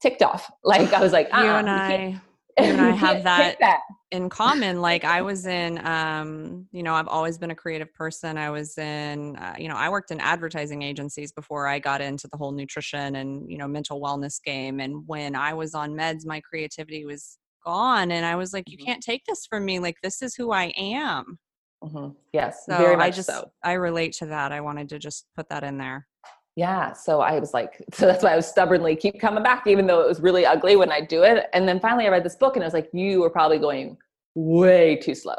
[0.01, 0.49] ticked off.
[0.63, 2.21] Like I was like, uh-uh, you and I
[2.57, 4.81] and I have that, that, in common.
[4.81, 8.37] Like I was in, um, you know, I've always been a creative person.
[8.37, 12.27] I was in, uh, you know, I worked in advertising agencies before I got into
[12.31, 14.79] the whole nutrition and you know mental wellness game.
[14.79, 18.77] And when I was on meds, my creativity was gone, and I was like, you
[18.77, 18.85] mm-hmm.
[18.85, 19.79] can't take this from me.
[19.79, 21.39] Like this is who I am.
[21.83, 22.09] Mm-hmm.
[22.31, 23.51] Yes, so very much I just so.
[23.63, 24.51] I relate to that.
[24.51, 26.07] I wanted to just put that in there
[26.55, 29.87] yeah so i was like so that's why i was stubbornly keep coming back even
[29.87, 32.35] though it was really ugly when i do it and then finally i read this
[32.35, 33.97] book and i was like you were probably going
[34.35, 35.35] way too slow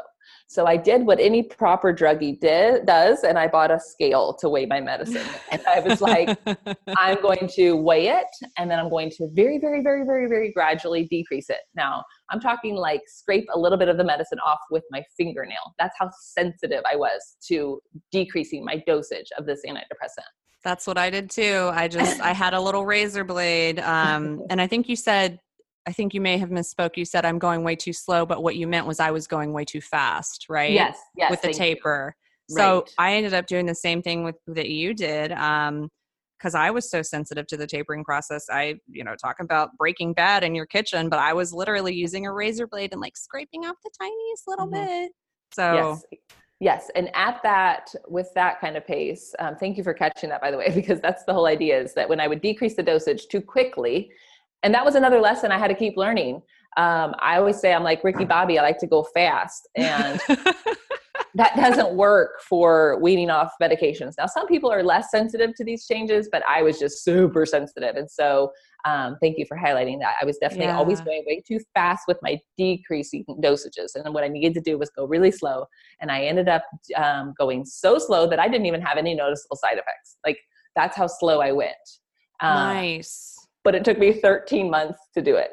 [0.47, 4.47] So I did what any proper druggie did does, and I bought a scale to
[4.47, 5.25] weigh my medicine.
[5.51, 6.37] and I was like,
[6.97, 10.51] I'm going to weigh it, and then I'm going to very, very, very, very, very
[10.51, 11.61] gradually decrease it.
[11.75, 15.73] Now I'm talking like scrape a little bit of the medicine off with my fingernail.
[15.79, 20.29] That's how sensitive I was to decreasing my dosage of this antidepressant.
[20.65, 21.69] That's what I did too.
[21.71, 25.39] I just I had a little razor blade, um, and I think you said
[25.87, 26.97] I think you may have misspoke.
[26.97, 29.53] You said I'm going way too slow, but what you meant was I was going
[29.53, 30.71] way too fast, right?
[30.71, 31.29] Yes, yes.
[31.29, 32.15] With the taper.
[32.49, 32.57] You.
[32.57, 32.93] So right.
[32.97, 35.31] I ended up doing the same thing with that you did.
[35.31, 35.89] Um,
[36.37, 38.45] because I was so sensitive to the tapering process.
[38.51, 42.27] I, you know, talk about breaking bad in your kitchen, but I was literally using
[42.27, 44.85] a razor blade and like scraping off the tiniest little mm-hmm.
[44.85, 45.11] bit.
[45.53, 45.73] So
[46.11, 46.21] yes.
[46.59, 50.41] Yes, and at that, with that kind of pace, um, thank you for catching that,
[50.41, 52.83] by the way, because that's the whole idea is that when I would decrease the
[52.83, 54.11] dosage too quickly,
[54.63, 56.41] and that was another lesson I had to keep learning.
[56.77, 58.59] Um, I always say I'm like Ricky Bobby.
[58.59, 60.19] I like to go fast, and
[61.35, 64.13] that doesn't work for weaning off medications.
[64.17, 67.95] Now, some people are less sensitive to these changes, but I was just super sensitive,
[67.95, 68.51] and so
[68.85, 70.15] um, thank you for highlighting that.
[70.21, 70.77] I was definitely yeah.
[70.77, 74.77] always going way too fast with my decreasing dosages, and what I needed to do
[74.77, 75.65] was go really slow.
[76.01, 76.63] And I ended up
[76.97, 80.17] um, going so slow that I didn't even have any noticeable side effects.
[80.25, 80.39] Like
[80.75, 81.75] that's how slow I went.
[82.41, 83.35] Um, nice
[83.65, 85.49] but it took me 13 months to do it.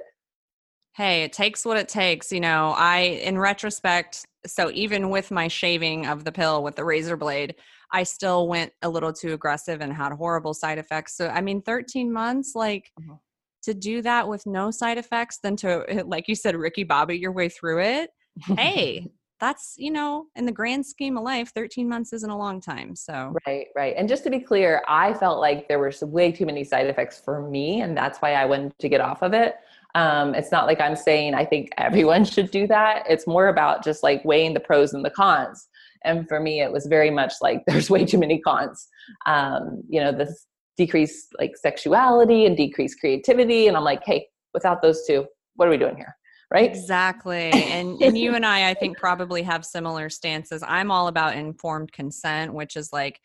[0.95, 2.31] Hey, it takes what it takes.
[2.31, 6.85] You know, I, in retrospect, so even with my shaving of the pill with the
[6.85, 7.55] razor blade,
[7.93, 11.17] I still went a little too aggressive and had horrible side effects.
[11.17, 13.17] So, I mean, 13 months, like, uh-huh.
[13.63, 17.33] to do that with no side effects, than to, like you said, Ricky Bobby your
[17.33, 18.11] way through it.
[18.47, 19.07] hey,
[19.43, 22.95] that's you know in the grand scheme of life 13 months isn't a long time
[22.95, 26.47] so right right and just to be clear i felt like there were way too
[26.47, 29.57] many side effects for me and that's why i wanted to get off of it
[29.95, 33.85] um, it's not like i'm saying i think everyone should do that it's more about
[33.85, 35.69] just like weighing the pros and the cons
[36.05, 38.89] and for me it was very much like there's way too many cons
[39.27, 44.81] um, you know this decreased like sexuality and decreased creativity and i'm like hey without
[44.81, 45.27] those two
[45.57, 46.17] what are we doing here
[46.53, 46.71] right?
[46.71, 47.51] Exactly.
[47.51, 50.63] And, and you and I, I think, probably have similar stances.
[50.67, 53.21] I'm all about informed consent, which is like,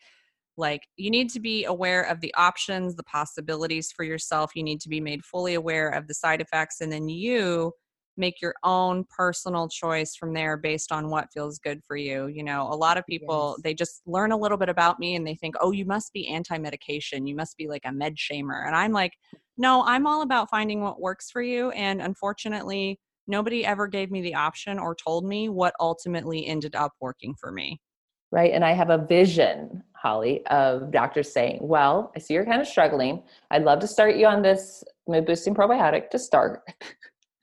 [0.58, 4.80] like you need to be aware of the options the possibilities for yourself you need
[4.80, 7.72] to be made fully aware of the side effects and then you
[8.16, 12.42] make your own personal choice from there based on what feels good for you you
[12.42, 13.62] know a lot of people yes.
[13.62, 16.28] they just learn a little bit about me and they think oh you must be
[16.28, 19.12] anti-medication you must be like a med shamer and i'm like
[19.56, 24.22] no i'm all about finding what works for you and unfortunately nobody ever gave me
[24.22, 27.80] the option or told me what ultimately ended up working for me.
[28.32, 28.52] Right.
[28.52, 32.66] And I have a vision, Holly, of doctors saying, Well, I see you're kind of
[32.66, 33.22] struggling.
[33.50, 36.62] I'd love to start you on this mood boosting probiotic to start.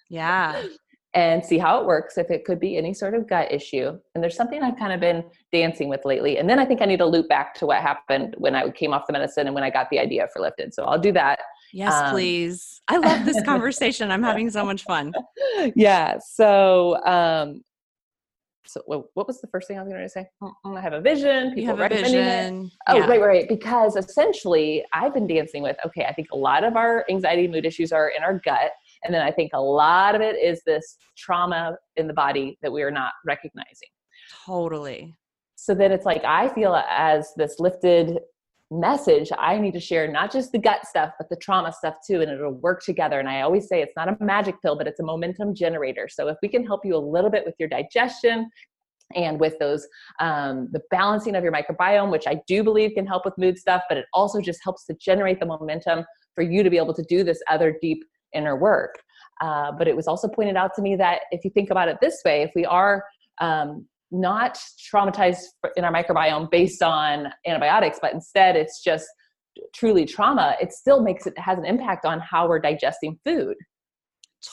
[0.10, 0.63] Yeah.
[1.13, 3.98] and see how it works if it could be any sort of gut issue.
[4.13, 6.38] And there's something I've kind of been dancing with lately.
[6.38, 8.94] And then I think I need to loop back to what happened when I came
[8.94, 10.74] off the medicine and when I got the idea for lifted.
[10.74, 11.39] So I'll do that
[11.76, 12.82] Yes, um, please.
[12.88, 14.10] I love this conversation.
[14.10, 15.12] I'm having so much fun.
[15.76, 16.20] Yeah.
[16.26, 17.63] So, um,
[18.65, 20.28] so what was the first thing I was going to say?
[20.41, 20.78] Mm, mm.
[20.78, 21.49] I have a vision.
[21.49, 22.65] People you have a vision.
[22.65, 22.71] It.
[22.89, 23.06] Oh, yeah.
[23.06, 23.49] right, right.
[23.49, 25.78] Because essentially, I've been dancing with.
[25.86, 28.71] Okay, I think a lot of our anxiety, mood issues are in our gut,
[29.04, 32.71] and then I think a lot of it is this trauma in the body that
[32.71, 33.89] we are not recognizing.
[34.45, 35.15] Totally.
[35.56, 38.19] So then it's like I feel as this lifted
[38.71, 42.21] message i need to share not just the gut stuff but the trauma stuff too
[42.21, 43.19] and it'll work together.
[43.19, 46.08] And i always say it's not a magic pill but it's a momentum generator.
[46.10, 48.49] So if we can help you a little bit with your digestion
[49.15, 49.88] and with those
[50.19, 53.84] um, the balancing of your microbiome which i do believe can help with mood stuff
[53.88, 57.04] but it also just helps to generate the momentum for you to be able to
[57.04, 58.99] do this other deep inner work.
[59.41, 61.97] Uh, but it was also pointed out to me that if you think about it
[62.01, 63.04] this way if we are
[63.41, 64.58] um, not
[64.94, 65.38] traumatized
[65.76, 69.08] in our microbiome based on antibiotics, but instead it's just
[69.74, 73.56] truly trauma, it still makes it has an impact on how we're digesting food.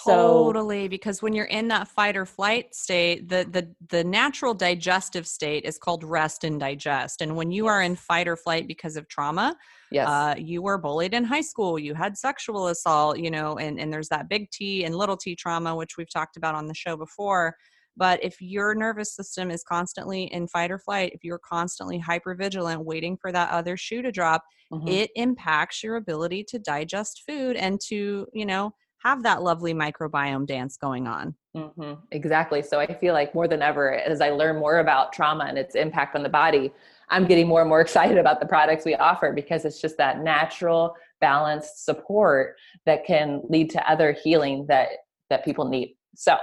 [0.05, 4.55] Totally, so, because when you're in that fight or flight state, the the the natural
[4.55, 7.21] digestive state is called rest and digest.
[7.21, 9.55] And when you are in fight or flight because of trauma,
[9.91, 13.79] yes, uh, you were bullied in high school, you had sexual assault, you know, and
[13.79, 16.75] and there's that big T and little T trauma, which we've talked about on the
[16.75, 17.55] show before.
[17.97, 22.35] But if your nervous system is constantly in fight or flight, if you're constantly hyper
[22.35, 24.89] vigilant, waiting for that other shoe to drop, mm-hmm.
[24.89, 30.47] it impacts your ability to digest food and to, you know, have that lovely microbiome
[30.47, 31.35] dance going on.
[31.57, 31.95] Mm-hmm.
[32.13, 32.63] Exactly.
[32.63, 35.75] So I feel like more than ever, as I learn more about trauma and its
[35.75, 36.73] impact on the body,
[37.09, 40.23] I'm getting more and more excited about the products we offer because it's just that
[40.23, 44.89] natural, balanced support that can lead to other healing that
[45.31, 46.37] that people need So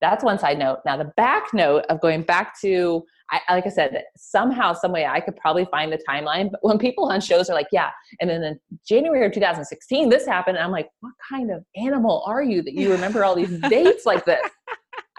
[0.00, 0.80] that's one side note.
[0.84, 5.06] Now the back note of going back to, I, like I said, somehow, some way,
[5.06, 6.50] I could probably find the timeline.
[6.50, 10.26] But when people on shows are like, "Yeah," and then in January of 2016, this
[10.26, 13.58] happened, and I'm like, "What kind of animal are you that you remember all these
[13.68, 14.46] dates like this?"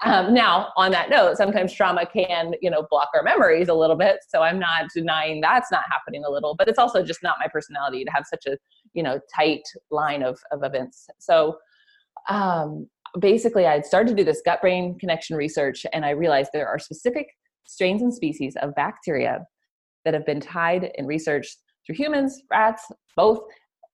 [0.03, 3.95] Um, now, on that note, sometimes trauma can, you know, block our memories a little
[3.95, 4.17] bit.
[4.27, 7.47] So I'm not denying that's not happening a little, but it's also just not my
[7.47, 8.57] personality to have such a,
[8.93, 11.07] you know, tight line of, of events.
[11.17, 11.57] So
[12.29, 12.87] um,
[13.19, 16.67] basically, I had started to do this gut brain connection research, and I realized there
[16.67, 17.27] are specific
[17.65, 19.45] strains and species of bacteria
[20.03, 22.83] that have been tied and researched through humans, rats,
[23.15, 23.39] both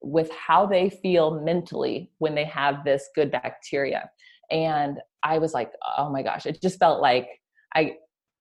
[0.02, 4.10] with how they feel mentally when they have this good bacteria.
[4.50, 7.28] And i was like oh my gosh it just felt like
[7.76, 7.94] i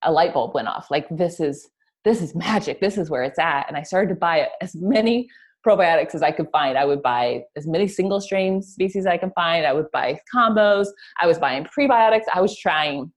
[0.02, 1.68] a light bulb went off like this is
[2.04, 2.80] this is magic.
[2.80, 3.68] This is where it's at.
[3.68, 5.28] And i started to buy as many
[5.66, 6.78] probiotics as i could find.
[6.78, 9.66] I would buy as many single strain species i can find.
[9.66, 10.88] I would buy combos.
[11.20, 12.24] I was buying prebiotics.
[12.34, 13.12] I was trying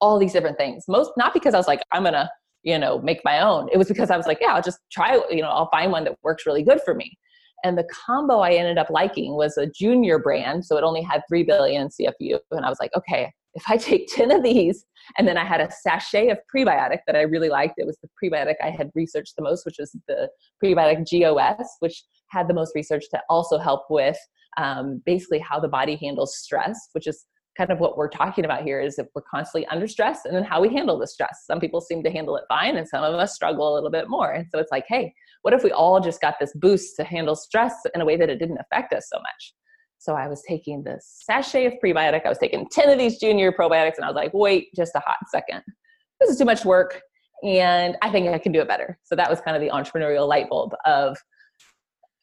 [0.00, 0.84] all these different things.
[0.88, 2.30] Most not because i was like i'm gonna
[2.62, 3.68] you know make my own.
[3.72, 6.04] It was because i was like yeah i'll just try you know i'll find one
[6.04, 7.16] that works really good for me
[7.62, 10.64] and the combo I ended up liking was a junior brand.
[10.64, 12.38] So it only had 3 billion CFU.
[12.50, 14.84] And I was like, okay, if I take 10 of these,
[15.18, 17.74] and then I had a sachet of prebiotic that I really liked.
[17.76, 20.28] It was the prebiotic I had researched the most, which was the
[20.62, 24.18] prebiotic GOS, which had the most research to also help with
[24.56, 28.62] um, basically how the body handles stress, which is kind of what we're talking about
[28.62, 31.44] here is if we're constantly under stress and then how we handle the stress.
[31.46, 34.08] Some people seem to handle it fine and some of us struggle a little bit
[34.08, 34.32] more.
[34.32, 35.14] And so it's like, hey,
[35.44, 38.30] what if we all just got this boost to handle stress in a way that
[38.30, 39.54] it didn't affect us so much?
[39.98, 43.52] So I was taking this sachet of prebiotic, I was taking 10 of these junior
[43.52, 45.62] probiotics, and I was like, wait just a hot second.
[46.18, 47.02] This is too much work,
[47.42, 48.98] and I think I can do it better.
[49.02, 51.18] So that was kind of the entrepreneurial light bulb of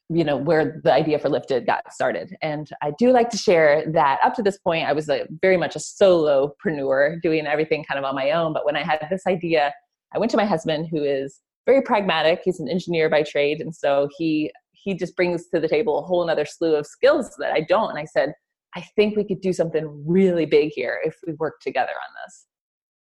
[0.08, 3.84] you know where the idea for lifted got started and i do like to share
[3.92, 7.98] that up to this point i was a, very much a solopreneur doing everything kind
[7.98, 9.72] of on my own but when i had this idea
[10.12, 13.74] i went to my husband who is very pragmatic he's an engineer by trade and
[13.74, 17.52] so he he just brings to the table a whole another slew of skills that
[17.52, 18.32] i don't and i said
[18.76, 22.46] i think we could do something really big here if we work together on this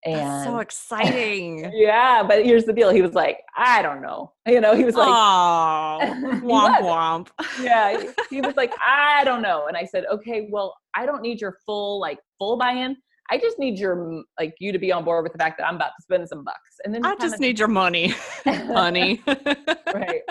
[0.04, 1.72] and That's so exciting.
[1.76, 2.90] yeah, but here's the deal.
[2.90, 4.34] He was like, I don't know.
[4.48, 6.00] You know, he was like, Oh,
[6.44, 7.28] womp womp.
[7.62, 9.68] yeah, he was like, I don't know.
[9.68, 12.98] And I said, Okay, well, I don't need your full like full buy-in.
[13.32, 15.76] I just need your like you to be on board with the fact that I'm
[15.76, 16.80] about to spend some bucks.
[16.84, 18.14] And then I just need your money,
[18.46, 19.24] honey.
[19.94, 20.22] right.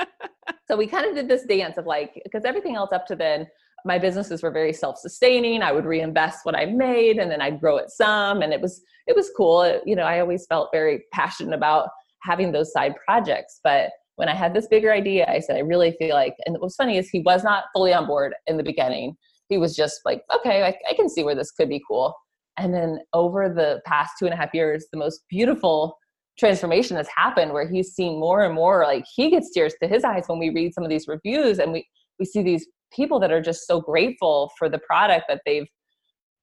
[0.69, 3.47] So we kind of did this dance of like because everything else up to then
[3.85, 7.77] my businesses were very self-sustaining i would reinvest what i made and then i'd grow
[7.77, 11.03] it some and it was it was cool it, you know i always felt very
[11.13, 11.89] passionate about
[12.23, 15.93] having those side projects but when i had this bigger idea i said i really
[15.93, 18.63] feel like and what was funny is he was not fully on board in the
[18.63, 19.17] beginning
[19.49, 22.15] he was just like okay I, I can see where this could be cool
[22.57, 25.97] and then over the past two and a half years the most beautiful
[26.39, 30.05] transformation has happened where he's seen more and more like he gets tears to his
[30.05, 31.87] eyes when we read some of these reviews and we
[32.19, 35.69] we see these people that are just so grateful for the product that they've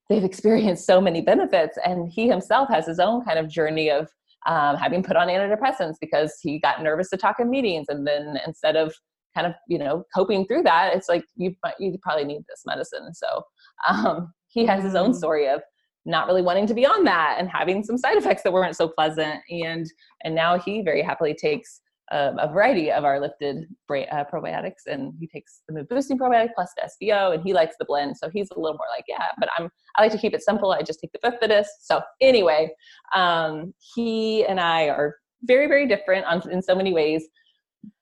[0.09, 1.77] they've experienced so many benefits.
[1.85, 4.07] And he himself has his own kind of journey of
[4.47, 7.87] um, having put on antidepressants because he got nervous to talk in meetings.
[7.89, 8.93] And then instead of
[9.35, 13.13] kind of you know coping through that it's like you you probably need this medicine.
[13.13, 13.43] So
[13.87, 15.15] um, he has his own mm.
[15.15, 15.61] story of
[16.07, 18.87] not really wanting to be on that and having some side effects that weren't so
[18.87, 19.85] pleasant and
[20.23, 25.13] and now he very happily takes um, a variety of our lifted uh, probiotics, and
[25.19, 28.15] he takes the mood boosting probiotic plus the SBO, and he likes the blend.
[28.15, 30.71] So he's a little more like, yeah, but I'm I like to keep it simple.
[30.71, 31.65] I just take the bifidus.
[31.81, 32.69] So anyway,
[33.13, 37.27] um, he and I are very very different on, in so many ways,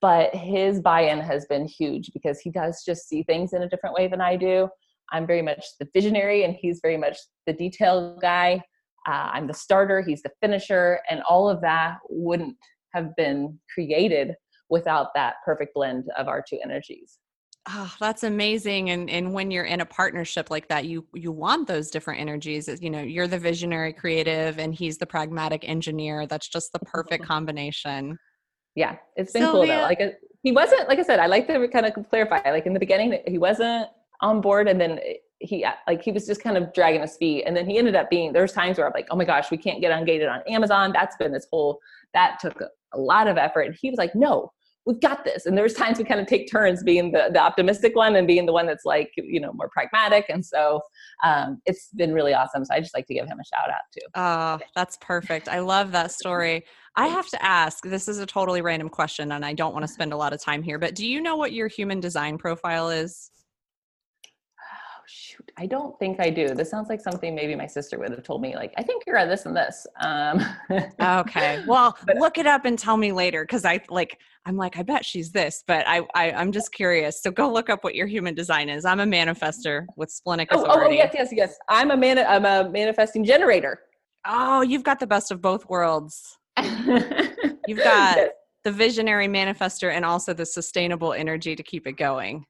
[0.00, 3.96] but his buy-in has been huge because he does just see things in a different
[3.96, 4.68] way than I do.
[5.12, 8.62] I'm very much the visionary, and he's very much the detail guy.
[9.06, 12.56] Uh, I'm the starter, he's the finisher, and all of that wouldn't
[12.92, 14.34] have been created
[14.68, 17.18] without that perfect blend of our two energies.
[17.68, 18.90] Oh, that's amazing.
[18.90, 22.68] And and when you're in a partnership like that, you you want those different energies.
[22.80, 26.26] You know, you're the visionary creative and he's the pragmatic engineer.
[26.26, 28.18] That's just the perfect combination.
[28.76, 29.66] Yeah, it's been Sylvia.
[29.66, 29.82] cool though.
[29.82, 32.40] Like he wasn't like I said, I like to kind of clarify.
[32.50, 33.88] Like in the beginning, he wasn't
[34.20, 35.00] on board and then
[35.38, 38.08] he like he was just kind of dragging his feet and then he ended up
[38.08, 40.92] being there's times where i'm like oh my gosh we can't get ungated on amazon
[40.94, 41.78] that's been this whole
[42.14, 42.58] that took
[42.96, 43.62] a lot of effort.
[43.62, 44.52] And he was like, no,
[44.86, 45.46] we've got this.
[45.46, 48.46] And there's times we kind of take turns being the, the optimistic one and being
[48.46, 50.26] the one that's like, you know, more pragmatic.
[50.28, 50.80] And so
[51.24, 52.64] um, it's been really awesome.
[52.64, 54.06] So I just like to give him a shout out too.
[54.14, 55.48] Oh, that's perfect.
[55.48, 56.64] I love that story.
[56.94, 59.92] I have to ask, this is a totally random question and I don't want to
[59.92, 62.88] spend a lot of time here, but do you know what your human design profile
[62.88, 63.30] is?
[65.36, 66.48] Shoot, I don't think I do.
[66.48, 68.54] This sounds like something maybe my sister would have told me.
[68.54, 69.86] Like, I think you're on this and this.
[70.00, 70.44] Um,
[71.00, 74.18] okay, well, but, look it up and tell me later because I like.
[74.44, 77.20] I'm like, I bet she's this, but I, I I'm just curious.
[77.20, 78.84] So go look up what your human design is.
[78.84, 80.98] I'm a manifester with splenic oh, authority.
[80.98, 81.58] Oh, oh yes, yes, yes.
[81.68, 82.18] I'm a man.
[82.18, 83.80] I'm a manifesting generator.
[84.24, 86.38] Oh, you've got the best of both worlds.
[86.62, 88.30] you've got yes.
[88.62, 92.46] the visionary manifester and also the sustainable energy to keep it going.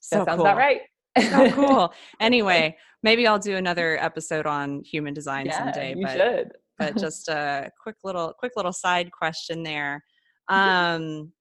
[0.00, 0.46] So that sounds cool.
[0.46, 0.80] about right
[1.20, 1.94] so cool.
[2.20, 5.94] Anyway, maybe I'll do another episode on human design yeah, someday.
[5.96, 6.52] You but, should.
[6.78, 10.02] but just a quick little quick little side question there.
[10.48, 11.32] Um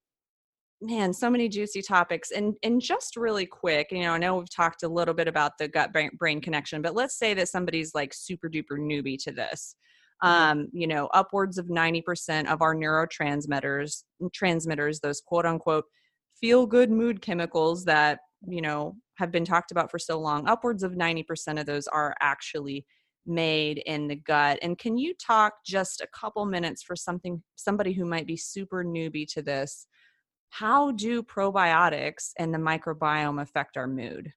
[0.81, 2.31] man, so many juicy topics.
[2.31, 5.53] And and just really quick, you know, I know we've talked a little bit about
[5.57, 9.75] the gut brain connection, but let's say that somebody's like super duper newbie to this.
[10.23, 10.59] Mm-hmm.
[10.59, 14.03] Um, you know, upwards of 90% of our neurotransmitters
[14.33, 15.85] transmitters, those quote unquote
[16.39, 20.83] feel good mood chemicals that, you know, have been talked about for so long, upwards
[20.83, 22.85] of 90% of those are actually
[23.25, 24.59] made in the gut.
[24.61, 28.83] And can you talk just a couple minutes for something somebody who might be super
[28.83, 29.87] newbie to this?
[30.49, 34.31] How do probiotics and the microbiome affect our mood?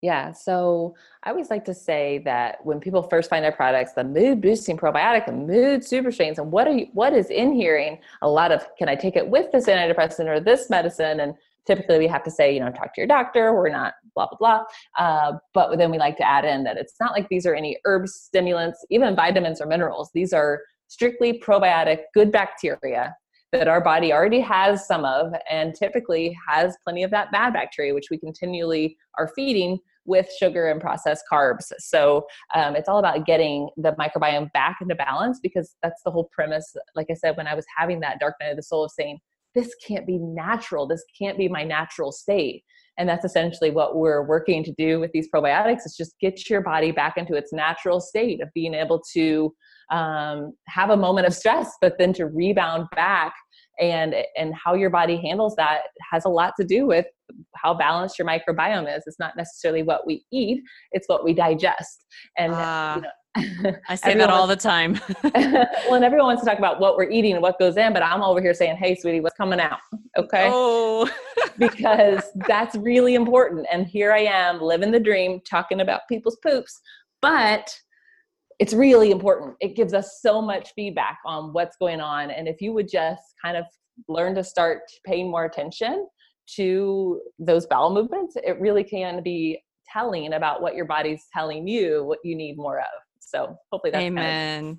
[0.00, 4.02] Yeah, so I always like to say that when people first find our products, the
[4.02, 7.96] mood boosting probiotic, the mood super strains, and what are you, what is in here?
[8.22, 11.20] A lot of can I take it with this antidepressant or this medicine?
[11.20, 11.34] And
[11.66, 13.54] typically we have to say, you know, talk to your doctor.
[13.54, 14.64] We're not blah blah blah.
[14.98, 17.78] Uh, but then we like to add in that it's not like these are any
[17.84, 20.10] herbs, stimulants, even vitamins or minerals.
[20.14, 23.14] These are strictly probiotic, good bacteria
[23.52, 27.92] that our body already has some of, and typically has plenty of that bad bacteria,
[27.92, 31.70] which we continually are feeding with sugar and processed carbs.
[31.78, 36.28] So um, it's all about getting the microbiome back into balance because that's the whole
[36.32, 36.74] premise.
[36.96, 39.18] Like I said, when I was having that dark night of the soul of saying,
[39.54, 40.86] this can't be natural.
[40.86, 42.64] This can't be my natural state.
[42.98, 46.60] And that's essentially what we're working to do with these probiotics is just get your
[46.60, 49.54] body back into its natural state of being able to
[49.90, 53.34] um, have a moment of stress, but then to rebound back
[53.80, 57.06] and and how your body handles that has a lot to do with
[57.56, 60.60] how balanced your microbiome is it's not necessarily what we eat
[60.92, 62.04] it's what we digest
[62.36, 63.08] and uh, you know,
[63.88, 65.00] I say that all the time.
[65.24, 68.02] well, and everyone wants to talk about what we're eating and what goes in, but
[68.02, 69.78] I'm over here saying, "Hey, sweetie, what's coming out?"
[70.18, 70.50] Okay.
[70.52, 71.10] Oh,
[71.58, 73.66] because that's really important.
[73.72, 76.78] And here I am living the dream, talking about people's poops,
[77.22, 77.74] but
[78.58, 79.56] it's really important.
[79.60, 83.22] It gives us so much feedback on what's going on, and if you would just
[83.42, 83.64] kind of
[84.08, 86.06] learn to start paying more attention
[86.56, 92.04] to those bowel movements, it really can be telling about what your body's telling you
[92.04, 92.86] what you need more of.
[93.32, 94.64] So hopefully that's Amen.
[94.64, 94.78] Kind of-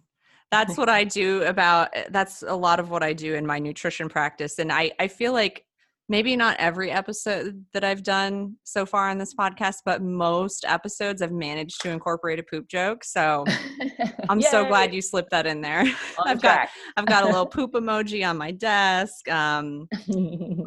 [0.51, 3.57] that's what I do about eh, that's a lot of what I do in my
[3.57, 4.59] nutrition practice.
[4.59, 5.65] And I, I feel like
[6.09, 11.23] maybe not every episode that I've done so far on this podcast, but most episodes
[11.23, 13.03] I've managed to incorporate a poop joke.
[13.03, 13.45] So
[14.29, 15.85] I'm so glad you slipped that in there.
[16.23, 16.69] I've track.
[16.69, 19.27] got I've got a little poop emoji on my desk.
[19.29, 19.87] Um,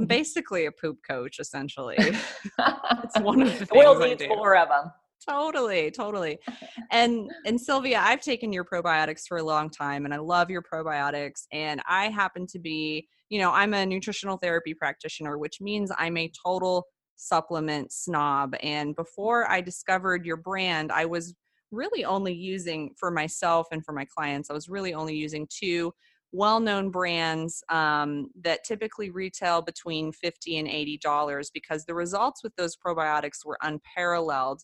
[0.06, 1.96] basically a poop coach, essentially.
[1.98, 4.90] it's one of the things we'll need four of them
[5.28, 6.38] totally totally.
[6.90, 10.62] And and sylvia i've taken your probiotics for a long time and i love your
[10.62, 15.90] probiotics and i happen to be you know i'm a nutritional therapy practitioner which means
[15.98, 16.84] i'm a total
[17.16, 21.34] supplement snob and before i discovered your brand i was
[21.72, 25.92] really only using for myself and for my clients i was really only using two
[26.32, 32.54] well-known brands um, that typically retail between 50 and 80 dollars because the results with
[32.56, 34.62] those probiotics were unparalleled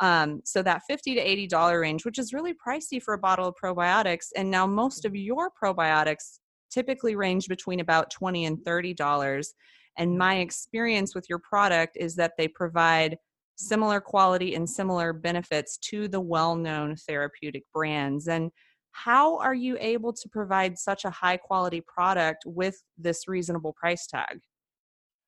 [0.00, 3.46] um, so that 50 to 80 dollar range, which is really pricey for a bottle
[3.46, 4.28] of probiotics.
[4.36, 6.38] And now most of your probiotics
[6.70, 9.54] typically range between about 20 and 30 dollars.
[9.98, 13.18] And my experience with your product is that they provide
[13.56, 18.28] similar quality and similar benefits to the well-known therapeutic brands.
[18.28, 18.50] And
[18.92, 24.06] how are you able to provide such a high quality product with this reasonable price
[24.06, 24.40] tag?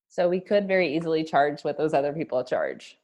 [0.09, 2.97] So we could very easily charge what those other people charge.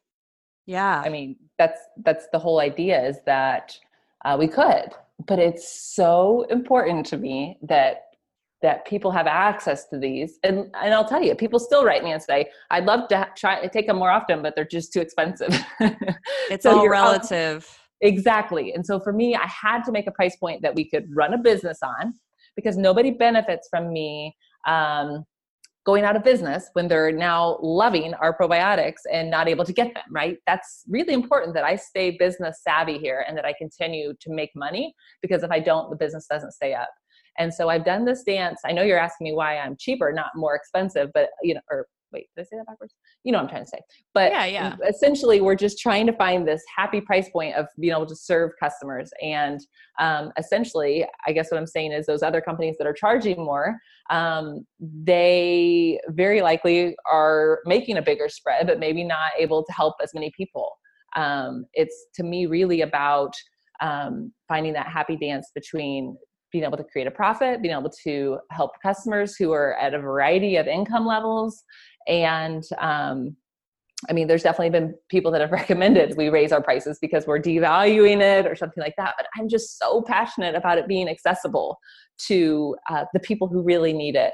[0.68, 1.02] Yeah.
[1.02, 3.76] I mean, that's that's the whole idea is that
[4.26, 4.90] uh, we could,
[5.26, 8.02] but it's so important to me that
[8.60, 10.38] that people have access to these.
[10.44, 13.62] And and I'll tell you, people still write me and say, "I'd love to try
[13.62, 15.58] to take them more often, but they're just too expensive."
[16.50, 17.66] it's so all relative.
[18.02, 18.74] exactly.
[18.74, 21.32] And so for me, I had to make a price point that we could run
[21.32, 22.12] a business on
[22.56, 25.24] because nobody benefits from me um,
[25.84, 29.94] going out of business when they're now loving our probiotics and not able to get
[29.94, 30.36] them, right?
[30.46, 34.50] That's really important that I stay business savvy here and that I continue to make
[34.54, 36.90] money because if I don't, the business doesn't stay up.
[37.38, 38.60] And so I've done this dance.
[38.64, 41.86] I know you're asking me why I'm cheaper, not more expensive, but you know, or
[42.12, 42.94] wait, did I say that backwards?
[43.24, 43.80] You know what I'm trying to say.
[44.14, 44.76] But yeah, yeah.
[44.88, 48.52] essentially, we're just trying to find this happy price point of being able to serve
[48.60, 49.10] customers.
[49.22, 49.60] And
[49.98, 53.76] um, essentially, I guess what I'm saying is those other companies that are charging more,
[54.10, 59.96] um, they very likely are making a bigger spread, but maybe not able to help
[60.02, 60.70] as many people.
[61.16, 63.32] Um, it's to me really about
[63.80, 66.16] um, finding that happy dance between
[66.52, 69.98] being able to create a profit, being able to help customers who are at a
[69.98, 71.62] variety of income levels.
[72.06, 73.36] And um,
[74.08, 77.40] I mean, there's definitely been people that have recommended we raise our prices because we're
[77.40, 79.14] devaluing it or something like that.
[79.16, 81.78] But I'm just so passionate about it being accessible
[82.26, 84.32] to uh, the people who really need it.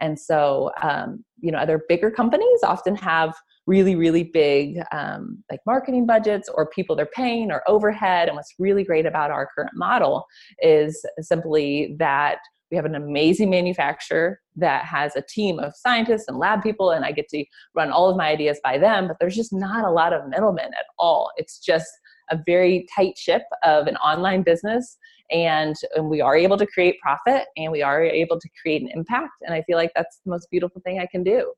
[0.00, 3.34] And so, um, you know, other bigger companies often have
[3.68, 8.26] really, really big um, like marketing budgets or people they're paying or overhead.
[8.28, 10.24] And what's really great about our current model
[10.62, 12.38] is simply that
[12.70, 17.04] we have an amazing manufacturer that has a team of scientists and lab people, and
[17.04, 17.44] I get to
[17.74, 19.06] run all of my ideas by them.
[19.06, 21.30] But there's just not a lot of middlemen at all.
[21.36, 21.88] It's just
[22.30, 24.98] a very tight ship of an online business
[25.30, 28.88] and, and we are able to create profit and we are able to create an
[28.94, 31.52] impact and i feel like that's the most beautiful thing i can do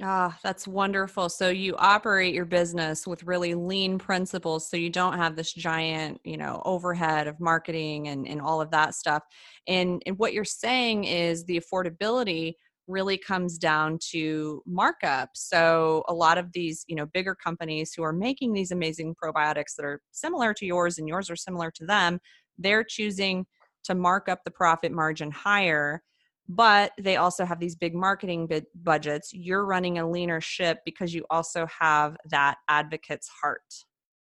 [0.00, 1.28] Ah, that's wonderful.
[1.28, 6.20] So you operate your business with really lean principles so you don't have this giant,
[6.22, 9.24] you know, overhead of marketing and, and all of that stuff.
[9.66, 12.54] And, and what you're saying is the affordability
[12.86, 15.30] really comes down to markup.
[15.34, 19.74] So a lot of these, you know, bigger companies who are making these amazing probiotics
[19.76, 22.20] that are similar to yours and yours are similar to them,
[22.56, 23.46] they're choosing
[23.82, 26.02] to mark up the profit margin higher
[26.48, 29.32] but they also have these big marketing bid budgets.
[29.34, 33.84] You're running a leaner ship because you also have that advocate's heart.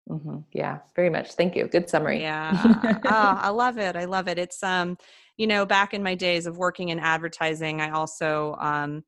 [0.09, 0.39] Mm-hmm.
[0.53, 1.33] yeah very much.
[1.33, 1.67] Thank you.
[1.67, 2.21] Good summary.
[2.21, 2.53] Yeah.
[2.85, 3.01] Oh,
[3.43, 3.97] i love it.
[3.97, 4.39] I love it.
[4.39, 4.97] It's um
[5.37, 9.03] you know back in my days of working in advertising i also um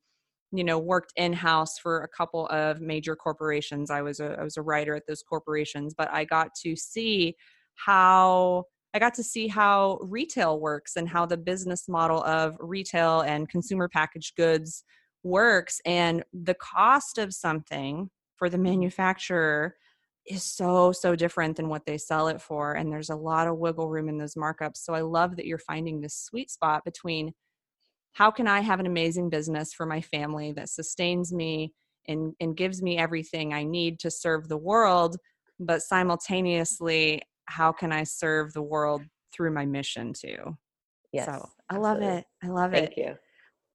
[0.51, 3.91] you know worked in house for a couple of major corporations.
[3.91, 7.37] I was a i was a writer at those corporations but i got to see
[7.77, 13.21] how I got to see how retail works and how the business model of retail
[13.21, 14.85] and consumer packaged goods
[15.23, 15.81] works.
[15.85, 19.75] And the cost of something for the manufacturer
[20.27, 22.75] is so, so different than what they sell it for.
[22.75, 24.79] And there's a lot of wiggle room in those markups.
[24.79, 27.33] So I love that you're finding this sweet spot between
[28.13, 31.73] how can I have an amazing business for my family that sustains me
[32.09, 35.17] and, and gives me everything I need to serve the world,
[35.61, 40.57] but simultaneously how can I serve the world through my mission too?
[41.13, 41.27] Yes.
[41.27, 42.25] So I love it.
[42.43, 42.95] I love Thank it.
[42.95, 43.15] Thank you.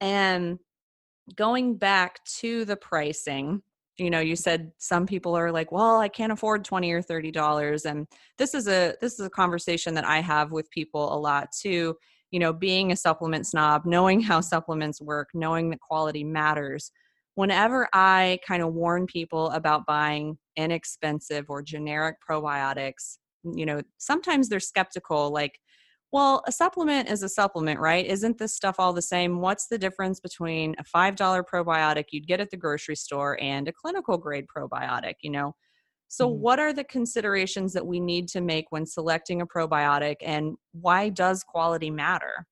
[0.01, 0.59] And
[1.35, 3.61] going back to the pricing,
[3.97, 7.31] you know, you said some people are like, well, I can't afford 20 or 30
[7.31, 7.85] dollars.
[7.85, 8.07] And
[8.37, 11.95] this is a this is a conversation that I have with people a lot too.
[12.31, 16.91] You know, being a supplement snob, knowing how supplements work, knowing that quality matters.
[17.35, 24.49] Whenever I kind of warn people about buying inexpensive or generic probiotics, you know sometimes
[24.49, 25.59] they're skeptical like
[26.11, 28.05] well a supplement is a supplement right?
[28.05, 29.41] Isn't this stuff all the same?
[29.41, 33.73] What's the difference between a $5 probiotic you'd get at the grocery store and a
[33.73, 35.15] clinical grade probiotic?
[35.21, 35.55] You know?
[36.07, 36.41] So mm-hmm.
[36.41, 41.09] what are the considerations that we need to make when selecting a probiotic and why
[41.09, 42.45] does quality matter?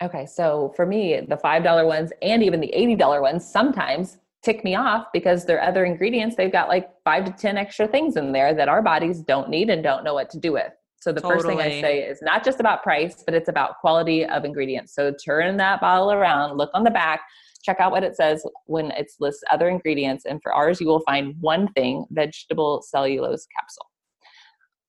[0.00, 4.74] Okay so for me the $5 ones and even the $80 ones sometimes tick me
[4.74, 8.54] off because their other ingredients they've got like five to ten extra things in there
[8.54, 10.72] that our bodies don't need and don't know what to do with.
[11.00, 11.36] So the totally.
[11.36, 14.94] first thing i say is not just about price but it's about quality of ingredients.
[14.94, 17.20] So turn that bottle around look on the back
[17.62, 21.00] check out what it says when it's lists other ingredients and for ours you will
[21.00, 23.86] find one thing vegetable cellulose capsule.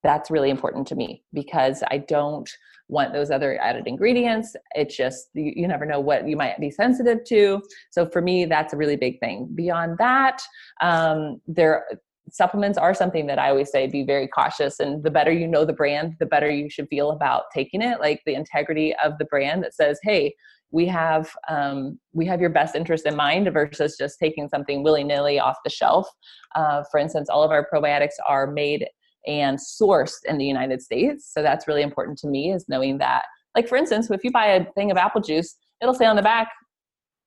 [0.03, 2.49] That's really important to me because I don't
[2.89, 4.55] want those other added ingredients.
[4.75, 7.61] It's just, you, you, never know what you might be sensitive to.
[7.91, 9.47] So for me, that's a really big thing.
[9.55, 10.41] Beyond that,
[10.81, 11.85] um, there,
[12.31, 14.79] supplements are something that I always say be very cautious.
[14.79, 17.99] And the better you know the brand, the better you should feel about taking it.
[17.99, 20.33] Like the integrity of the brand that says, hey,
[20.71, 25.03] we have um, we have your best interest in mind versus just taking something willy
[25.03, 26.07] nilly off the shelf.
[26.55, 28.85] Uh, for instance, all of our probiotics are made
[29.29, 31.29] and sourced in the United States.
[31.33, 33.23] So that's really important to me is knowing that.
[33.55, 36.21] Like for instance, if you buy a thing of apple juice, it'll say on the
[36.21, 36.49] back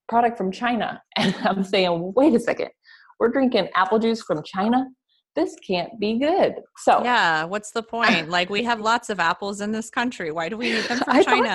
[0.08, 1.00] product from China.
[1.16, 2.68] And I'm saying, wait a second,
[3.20, 4.86] we're drinking apple juice from China?
[5.34, 6.56] This can't be good.
[6.76, 8.28] So Yeah, what's the point?
[8.28, 10.30] like we have lots of apples in this country.
[10.32, 11.54] Why do we need them from I China?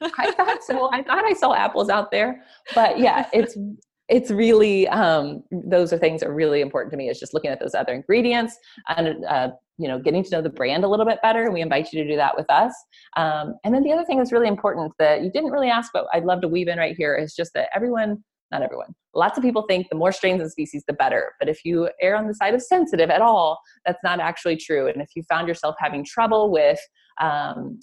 [0.00, 0.10] So.
[0.18, 0.90] I thought so.
[0.92, 2.44] I thought I saw apples out there.
[2.74, 3.56] But yeah, it's
[4.08, 7.50] it's really um, those are things that are really important to me is just looking
[7.50, 8.56] at those other ingredients
[8.88, 11.92] and uh, you know getting to know the brand a little bit better we invite
[11.92, 12.72] you to do that with us
[13.16, 16.06] um, and then the other thing that's really important that you didn't really ask but
[16.14, 18.94] i'd love to weave in right here is just that everyone not everyone.
[19.14, 21.32] Lots of people think the more strains and species, the better.
[21.38, 24.88] But if you err on the side of sensitive at all, that's not actually true.
[24.88, 26.78] And if you found yourself having trouble with
[27.20, 27.78] um,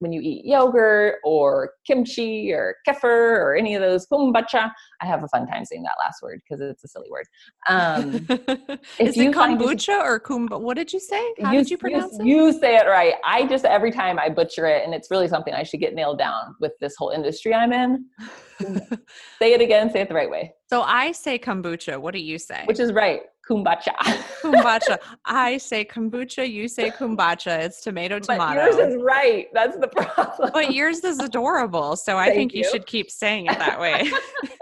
[0.00, 4.70] when you eat yogurt or kimchi or kefir or any of those kombucha.
[5.00, 7.26] I have a fun time saying that last word because it's a silly word.
[7.68, 8.12] Um,
[8.98, 10.60] Is it kombucha or kumba?
[10.60, 11.22] What did you say?
[11.40, 12.26] How you, did you pronounce you, it?
[12.26, 13.14] You say it right.
[13.24, 16.18] I just every time I butcher it, and it's really something I should get nailed
[16.18, 18.06] down with this whole industry I'm in.
[19.38, 19.90] say it again.
[19.90, 20.52] Say it the right way.
[20.68, 21.98] So I say kombucha.
[22.00, 22.62] What do you say?
[22.66, 23.22] Which is right.
[23.48, 23.94] Kombucha.
[24.42, 24.98] kombucha.
[25.24, 26.50] I say kombucha.
[26.50, 27.60] You say kombucha.
[27.60, 28.54] It's tomato tomato.
[28.54, 29.46] But yours is right.
[29.54, 30.50] That's the problem.
[30.52, 31.96] But yours is adorable.
[31.96, 32.62] So I think you.
[32.62, 34.10] you should keep saying it that way.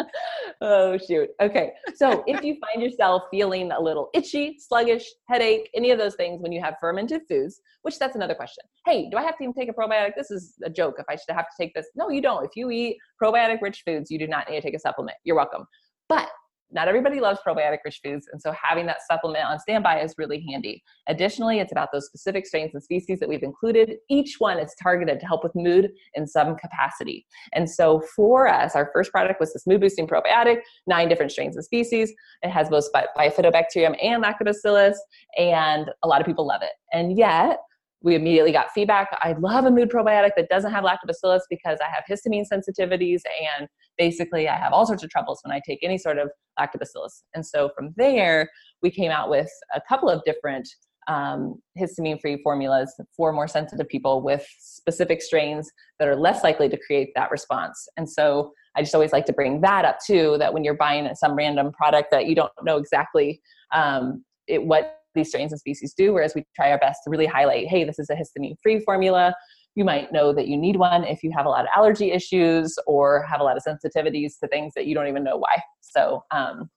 [0.60, 1.30] oh shoot.
[1.40, 1.72] Okay.
[1.96, 6.40] So if you find yourself feeling a little itchy, sluggish, headache, any of those things
[6.40, 8.64] when you have fermented foods, which that's another question.
[8.84, 10.12] Hey, do I have to even take a probiotic?
[10.16, 10.96] This is a joke.
[10.98, 12.44] If I should have to take this, no, you don't.
[12.44, 15.16] If you eat probiotic rich foods, you do not need to take a supplement.
[15.24, 15.64] You're welcome.
[16.08, 16.28] But
[16.70, 20.44] not everybody loves probiotic rich foods, and so having that supplement on standby is really
[20.50, 20.82] handy.
[21.08, 23.96] Additionally, it's about those specific strains and species that we've included.
[24.08, 27.26] Each one is targeted to help with mood in some capacity.
[27.52, 31.56] And so for us, our first product was this mood boosting probiotic, nine different strains
[31.56, 32.12] and species.
[32.42, 32.86] It has both
[33.16, 34.96] bifidobacterium and lactobacillus,
[35.38, 36.72] and a lot of people love it.
[36.92, 37.58] And yet,
[38.02, 39.08] we immediately got feedback.
[39.22, 43.22] I love a mood probiotic that doesn't have lactobacillus because I have histamine sensitivities
[43.58, 43.68] and
[43.98, 46.28] basically I have all sorts of troubles when I take any sort of
[46.58, 47.22] lactobacillus.
[47.34, 48.50] And so from there,
[48.82, 50.68] we came out with a couple of different
[51.08, 56.68] um, histamine free formulas for more sensitive people with specific strains that are less likely
[56.68, 57.88] to create that response.
[57.96, 61.08] And so I just always like to bring that up too that when you're buying
[61.14, 63.40] some random product that you don't know exactly
[63.72, 67.26] um, it, what these strains and species do, whereas we try our best to really
[67.26, 69.34] highlight hey, this is a histamine free formula.
[69.74, 72.78] You might know that you need one if you have a lot of allergy issues
[72.86, 75.60] or have a lot of sensitivities to things that you don't even know why.
[75.80, 76.70] So, um,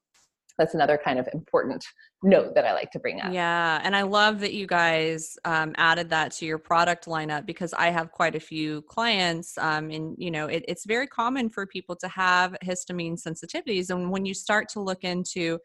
[0.60, 1.84] that's another kind of important
[2.22, 3.32] note that I like to bring up.
[3.32, 7.72] Yeah, and I love that you guys um, added that to your product lineup because
[7.72, 11.66] I have quite a few clients, um, and you know it, it's very common for
[11.66, 15.58] people to have histamine sensitivities, and when you start to look into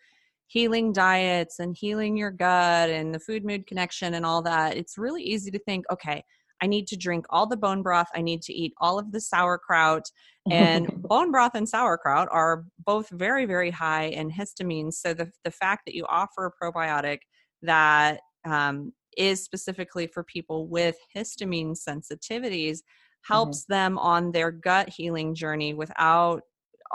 [0.48, 4.98] healing diets and healing your gut and the food mood connection and all that, it's
[4.98, 6.24] really easy to think, okay,
[6.62, 8.08] I need to drink all the bone broth.
[8.16, 10.10] I need to eat all of the sauerkraut.
[10.50, 14.93] And bone broth and sauerkraut are both very, very high in histamine.
[14.93, 17.20] So the, the fact that you offer a probiotic
[17.62, 23.34] that um, is specifically for people with histamine sensitivities mm-hmm.
[23.34, 23.74] helps mm-hmm.
[23.74, 26.41] them on their gut healing journey without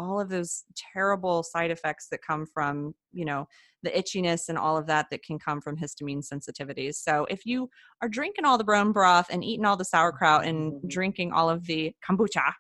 [0.09, 3.47] all of those terrible side effects that come from you know
[3.83, 6.97] the itchiness and all of that that can come from histamine sensitivities.
[6.97, 7.71] So if you
[8.03, 10.89] are drinking all the bone broth and eating all the sauerkraut and mm-hmm.
[10.89, 12.53] drinking all of the kombucha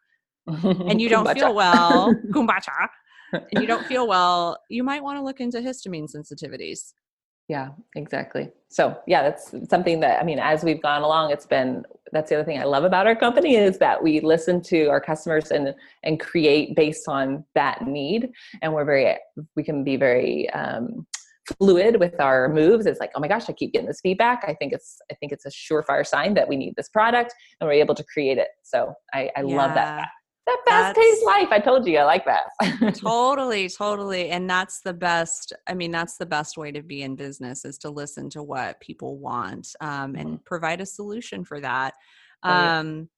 [0.46, 2.88] and you don't feel well kombucha
[3.32, 6.92] and you don't feel well you might want to look into histamine sensitivities.
[7.48, 8.50] Yeah exactly.
[8.68, 12.36] So yeah that's something that i mean as we've gone along it's been that's the
[12.36, 15.74] other thing i love about our company is that we listen to our customers and
[16.02, 18.30] and create based on that need.
[18.62, 19.16] And we're very
[19.56, 21.06] we can be very um,
[21.58, 22.86] fluid with our moves.
[22.86, 24.44] It's like oh my gosh i keep getting this feedback.
[24.46, 27.68] I think it's i think it's a surefire sign that we need this product and
[27.68, 28.48] we're able to create it.
[28.62, 29.56] So i, I yeah.
[29.56, 30.08] love that
[30.50, 31.48] that fast paced life.
[31.50, 32.94] I told you I like that.
[32.96, 34.30] totally, totally.
[34.30, 35.52] And that's the best.
[35.66, 38.80] I mean, that's the best way to be in business is to listen to what
[38.80, 40.44] people want um, and mm-hmm.
[40.44, 41.94] provide a solution for that.
[42.42, 43.08] Um,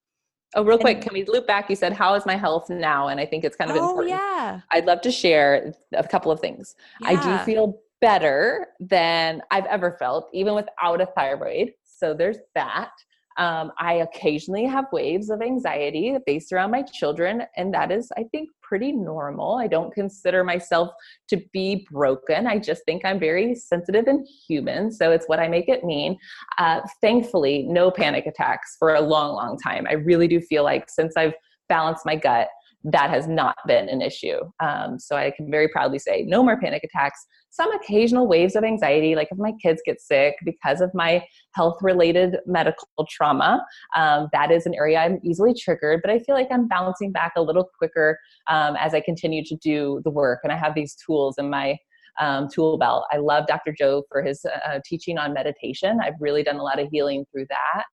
[0.54, 1.70] oh, real quick, can we loop back?
[1.70, 3.08] You said, How is my health now?
[3.08, 4.10] And I think it's kind of oh, important.
[4.10, 4.60] Yeah.
[4.72, 6.74] I'd love to share a couple of things.
[7.00, 7.08] Yeah.
[7.08, 11.72] I do feel better than I've ever felt, even without a thyroid.
[11.84, 12.90] So there's that.
[13.36, 18.24] Um, I occasionally have waves of anxiety based around my children, and that is, I
[18.24, 19.56] think, pretty normal.
[19.56, 20.90] I don't consider myself
[21.28, 22.46] to be broken.
[22.46, 24.90] I just think I'm very sensitive and human.
[24.90, 26.18] So it's what I make it mean.
[26.58, 29.86] Uh, thankfully, no panic attacks for a long, long time.
[29.88, 31.34] I really do feel like since I've
[31.68, 32.48] balanced my gut,
[32.84, 34.38] that has not been an issue.
[34.60, 37.24] Um, so I can very proudly say no more panic attacks.
[37.50, 41.24] Some occasional waves of anxiety, like if my kids get sick because of my
[41.54, 43.64] health related medical trauma,
[43.94, 47.32] um, that is an area I'm easily triggered, but I feel like I'm bouncing back
[47.36, 48.18] a little quicker
[48.48, 50.40] um, as I continue to do the work.
[50.42, 51.76] And I have these tools in my
[52.20, 53.04] um, tool belt.
[53.10, 53.74] I love Dr.
[53.76, 55.98] Joe for his uh, teaching on meditation.
[56.02, 57.84] I've really done a lot of healing through that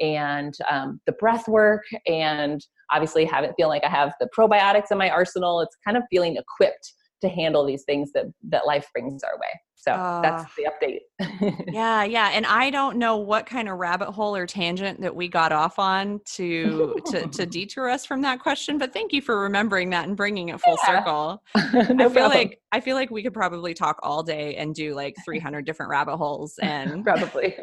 [0.00, 4.98] and um, the breath work and obviously haven't feel like I have the probiotics in
[4.98, 5.60] my arsenal.
[5.60, 6.92] It's kind of feeling equipped
[7.24, 9.60] to handle these things that that life brings our way.
[9.76, 11.00] So uh, that's the update.
[11.72, 15.28] Yeah yeah and i don't know what kind of rabbit hole or tangent that we
[15.28, 19.40] got off on to to, to detour us from that question but thank you for
[19.40, 20.98] remembering that and bringing it full yeah.
[20.98, 21.42] circle.
[21.54, 22.30] No i feel problem.
[22.30, 25.90] like i feel like we could probably talk all day and do like 300 different
[25.90, 27.56] rabbit holes and probably.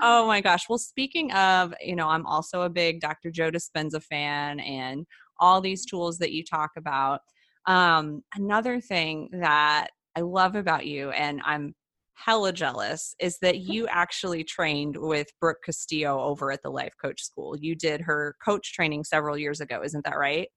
[0.00, 0.68] Oh my gosh.
[0.68, 5.06] Well speaking of you know i'm also a big dr joe dispenza fan and
[5.40, 7.20] all these tools that you talk about
[7.66, 11.74] um, another thing that I love about you, and I'm
[12.14, 17.22] hella jealous, is that you actually trained with Brooke Castillo over at the Life Coach
[17.22, 17.56] School.
[17.58, 20.48] You did her coach training several years ago, isn't that right?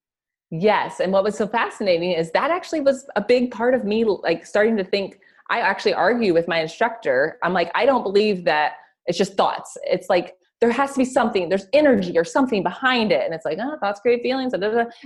[0.51, 0.99] Yes.
[0.99, 4.45] And what was so fascinating is that actually was a big part of me, like
[4.45, 5.19] starting to think.
[5.49, 7.37] I actually argue with my instructor.
[7.43, 8.73] I'm like, I don't believe that
[9.05, 9.77] it's just thoughts.
[9.83, 10.33] It's like
[10.65, 13.23] there has to be something there's energy or something behind it.
[13.23, 14.53] And it's like oh thoughts create feelings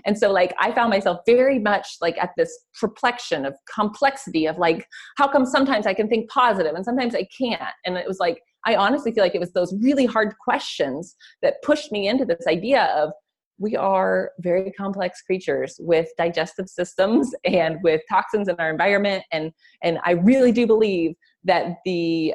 [0.05, 4.57] and so like i found myself very much like at this perplexion of complexity of
[4.57, 4.87] like
[5.17, 7.61] how come sometimes i can think positive and sometimes i can't?
[7.85, 11.61] And it was like i honestly feel like it was those really hard questions that
[11.61, 13.11] pushed me into this idea of
[13.61, 19.23] we are very complex creatures with digestive systems and with toxins in our environment.
[19.33, 19.51] And
[19.83, 22.33] and i really do believe that the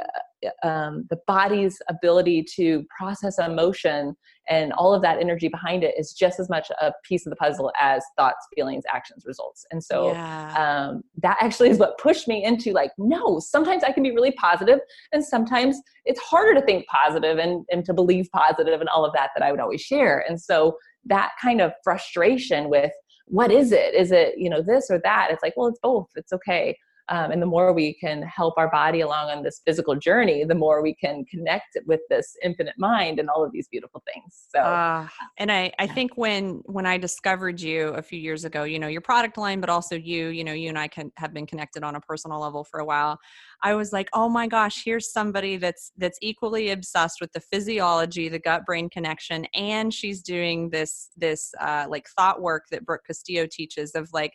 [0.63, 4.17] um, the body's ability to process emotion
[4.49, 7.37] and all of that energy behind it is just as much a piece of the
[7.37, 9.65] puzzle as thoughts feelings actions results.
[9.71, 10.89] And so yeah.
[10.89, 14.33] um, that actually is what pushed me into like no sometimes i can be really
[14.33, 14.81] positive
[15.13, 19.13] and sometimes it's harder to think positive and, and to believe positive and all of
[19.15, 20.25] that that i would always share.
[20.29, 20.77] And so
[21.07, 22.93] that kind of frustration with
[23.27, 23.95] what is it?
[23.95, 25.29] Is it you know this or that?
[25.31, 26.09] It's like well it's both.
[26.17, 26.77] It's okay
[27.09, 30.55] um, and the more we can help our body along on this physical journey, the
[30.55, 34.45] more we can connect with this infinite mind and all of these beautiful things.
[34.55, 38.65] So, uh, and I, I think when when I discovered you a few years ago,
[38.65, 41.35] you know, your product line, but also you, you know, you and I can have
[41.35, 43.19] been connected on a personal level for a while.
[43.63, 48.31] I was like, oh my gosh, here's somebody that's that's equally obsessed with the physiology,
[48.31, 53.05] the gut brain connection, and she's doing this this uh, like thought work that Brooke
[53.07, 54.33] Castillo teaches of like,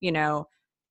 [0.00, 0.48] you know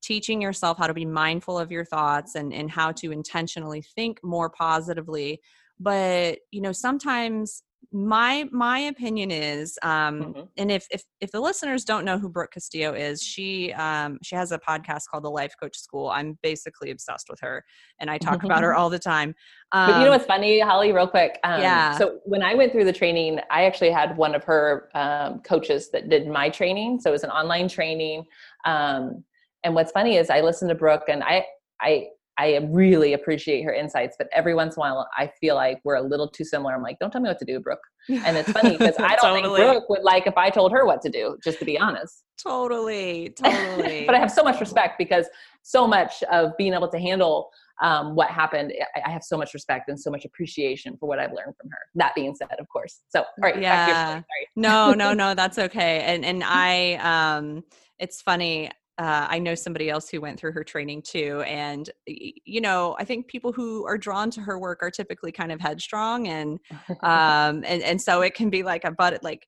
[0.08, 4.24] teaching yourself how to be mindful of your thoughts and, and how to intentionally think
[4.24, 5.42] more positively.
[5.80, 10.42] But you know sometimes my my opinion is um mm-hmm.
[10.58, 14.36] and if, if if the listeners don't know who brooke castillo is she um she
[14.36, 16.10] has a podcast called the life coach school.
[16.10, 17.64] I'm basically obsessed with her
[18.00, 19.34] and i talk about her all the time.
[19.72, 21.98] Um, but you know what's funny holly real quick um, yeah.
[21.98, 25.90] so when i went through the training i actually had one of her um, coaches
[25.92, 27.00] that did my training.
[27.00, 28.26] So it was an online training
[28.66, 29.24] um,
[29.68, 31.46] and what's funny is I listen to Brooke and I
[31.82, 32.08] I
[32.40, 35.96] I really appreciate her insights, but every once in a while I feel like we're
[35.96, 36.74] a little too similar.
[36.74, 37.82] I'm like, don't tell me what to do, Brooke.
[38.10, 39.60] And it's funny because I don't totally.
[39.60, 42.24] think Brooke would like if I told her what to do, just to be honest.
[42.42, 44.06] Totally, totally.
[44.06, 45.28] but I have so much respect because
[45.64, 47.50] so much of being able to handle
[47.82, 51.20] um, what happened, I, I, have so much respect and so much appreciation for what
[51.20, 51.78] I've learned from her.
[51.94, 53.02] That being said, of course.
[53.10, 54.22] So, all right, yeah.
[54.56, 56.02] no, no, no, that's okay.
[56.02, 57.64] And and I, um,
[58.00, 61.44] it's funny uh, I know somebody else who went through her training too.
[61.46, 65.52] And, you know, I think people who are drawn to her work are typically kind
[65.52, 66.28] of headstrong.
[66.28, 66.60] And,
[67.04, 69.46] um, and, and so it can be like a but like,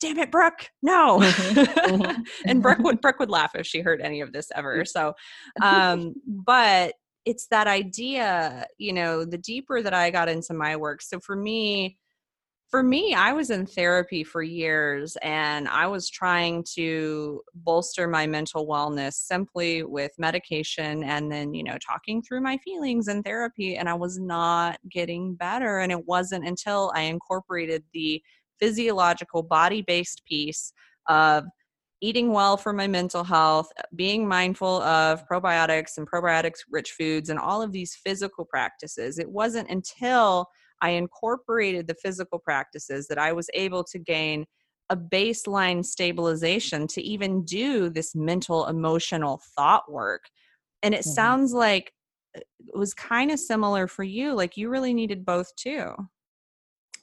[0.00, 1.20] damn it, Brooke, no.
[1.20, 1.94] Mm-hmm.
[1.94, 2.22] Mm-hmm.
[2.46, 4.84] and Brooke would, Brooke would laugh if she heard any of this ever.
[4.84, 5.14] So,
[5.62, 6.94] um, but
[7.26, 11.02] it's that idea, you know, the deeper that I got into my work.
[11.02, 11.98] So for me,
[12.70, 18.28] for me, I was in therapy for years and I was trying to bolster my
[18.28, 23.76] mental wellness simply with medication and then, you know, talking through my feelings in therapy.
[23.76, 25.80] And I was not getting better.
[25.80, 28.22] And it wasn't until I incorporated the
[28.60, 30.72] physiological body based piece
[31.08, 31.46] of
[32.00, 37.38] eating well for my mental health, being mindful of probiotics and probiotics rich foods, and
[37.38, 39.18] all of these physical practices.
[39.18, 40.46] It wasn't until
[40.80, 44.46] I incorporated the physical practices that I was able to gain
[44.88, 50.24] a baseline stabilization to even do this mental emotional thought work.
[50.82, 51.10] And it mm-hmm.
[51.10, 51.92] sounds like
[52.36, 54.34] uh, it was kind of similar for you.
[54.34, 55.94] Like you really needed both too.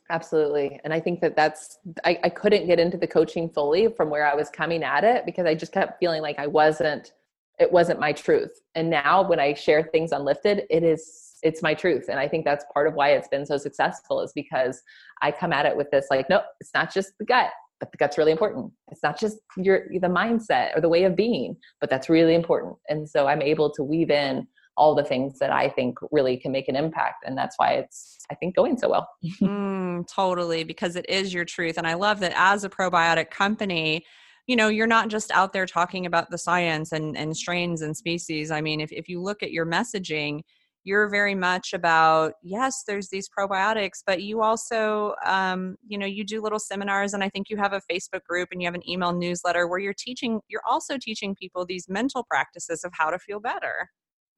[0.09, 0.80] Absolutely.
[0.84, 4.25] And I think that that's, I, I couldn't get into the coaching fully from where
[4.25, 7.13] I was coming at it because I just kept feeling like I wasn't,
[7.59, 8.61] it wasn't my truth.
[8.75, 12.05] And now when I share things on Lifted, it is it's my truth.
[12.09, 14.81] And i think that's part of why it's been so successful is because
[15.21, 17.97] i come at it with this like no it's not just the gut but the
[17.97, 18.71] gut's really important.
[18.91, 22.75] It's not just your the mindset or the way of being but that's really important.
[22.89, 26.51] And so i'm able to weave in all the things that i think really can
[26.51, 27.23] make an impact.
[27.25, 29.09] And that's why it's i think going so well.
[29.41, 31.77] Mm, totally because it is your truth.
[31.77, 34.05] And i love that as a probiotic company
[34.47, 37.95] you know you're not just out there talking about the science and and strains and
[37.95, 38.49] species.
[38.49, 40.41] I mean if, if you look at your messaging
[40.88, 46.23] you're very much about yes there's these probiotics but you also um, you know you
[46.23, 48.89] do little seminars and i think you have a facebook group and you have an
[48.89, 53.19] email newsletter where you're teaching you're also teaching people these mental practices of how to
[53.19, 53.89] feel better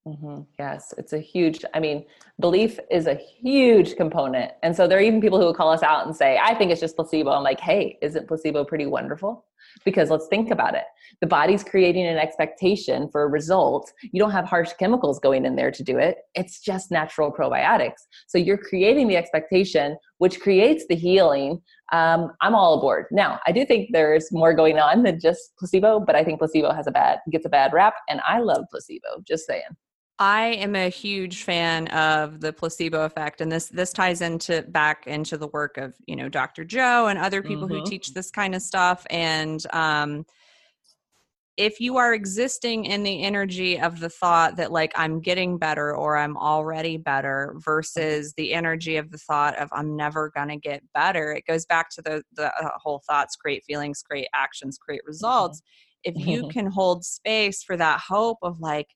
[0.07, 0.41] Mm-hmm.
[0.57, 2.05] Yes, it's a huge, I mean,
[2.39, 4.53] belief is a huge component.
[4.63, 6.71] And so there are even people who will call us out and say, I think
[6.71, 7.31] it's just placebo.
[7.31, 9.45] I'm like, hey, isn't placebo pretty wonderful?
[9.85, 10.85] Because let's think about it.
[11.21, 13.91] The body's creating an expectation for a result.
[14.01, 18.07] You don't have harsh chemicals going in there to do it, it's just natural probiotics.
[18.27, 21.61] So you're creating the expectation, which creates the healing.
[21.91, 23.07] Um, I'm all aboard.
[23.11, 26.71] Now, I do think there's more going on than just placebo, but I think placebo
[26.71, 29.21] has a bad gets a bad rap, and I love placebo.
[29.27, 29.61] Just saying.
[30.21, 35.07] I am a huge fan of the placebo effect, and this this ties into back
[35.07, 36.65] into the work of you know Dr.
[36.65, 37.77] Joe and other people mm-hmm.
[37.77, 39.05] who teach this kind of stuff.
[39.09, 40.25] And um,
[41.55, 45.95] if you are existing in the energy of the thought that like I'm getting better
[45.95, 50.83] or I'm already better versus the energy of the thought of I'm never gonna get
[50.93, 54.99] better, it goes back to the the uh, whole thoughts create feelings, create actions, create
[55.03, 55.11] mm-hmm.
[55.11, 55.61] results.
[55.61, 56.19] Mm-hmm.
[56.19, 58.87] If you can hold space for that hope of like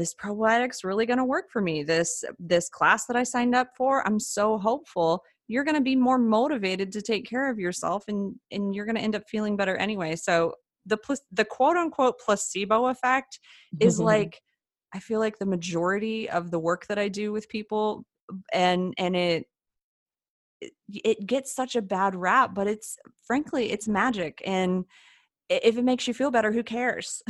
[0.00, 3.68] this probiotics really going to work for me this this class that i signed up
[3.76, 8.04] for i'm so hopeful you're going to be more motivated to take care of yourself
[8.08, 10.54] and and you're going to end up feeling better anyway so
[10.86, 10.96] the
[11.32, 13.38] the quote unquote placebo effect
[13.78, 14.04] is mm-hmm.
[14.12, 14.40] like
[14.94, 18.06] i feel like the majority of the work that i do with people
[18.54, 19.44] and and it
[20.88, 22.96] it gets such a bad rap but it's
[23.26, 24.84] frankly it's magic and
[25.50, 27.22] if it makes you feel better who cares?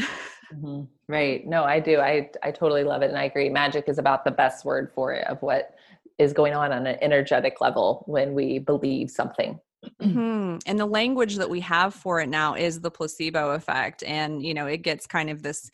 [0.53, 0.83] Mm-hmm.
[1.09, 1.47] right.
[1.47, 2.01] No i do.
[2.01, 3.49] I i totally love it and i agree.
[3.49, 5.75] Magic is about the best word for it of what
[6.19, 9.59] is going on on an energetic level when we believe something.
[10.03, 10.59] Mm-hmm.
[10.67, 14.53] and the language that we have for it now is the placebo effect and you
[14.53, 15.71] know it gets kind of this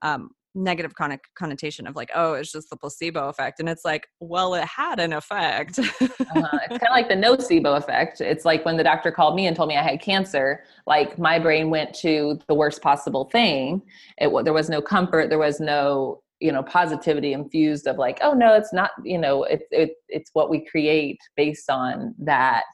[0.00, 4.06] um, negative con- connotation of like oh it's just the placebo effect and it's like
[4.20, 5.78] well it had an effect.
[5.78, 8.20] Uh, it's kind of like the nocebo effect.
[8.20, 11.38] It's like when the doctor called me and told me i had cancer like my
[11.38, 13.82] brain went to the worst possible thing.
[14.18, 18.32] It there was no comfort there was no you know positivity infused of like oh
[18.32, 22.64] no it's not you know it's it, it's what we create based on that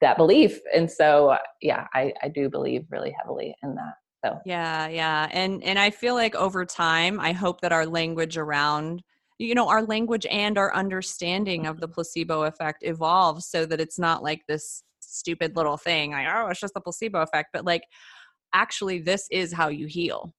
[0.00, 0.58] that belief.
[0.74, 3.94] And so yeah i i do believe really heavily in that
[4.26, 5.28] so yeah, yeah.
[5.30, 9.02] And and I feel like over time, I hope that our language around
[9.38, 13.98] you know our language and our understanding of the placebo effect evolves so that it's
[13.98, 17.82] not like this stupid little thing like oh it's just the placebo effect but like
[18.54, 20.34] actually this is how you heal.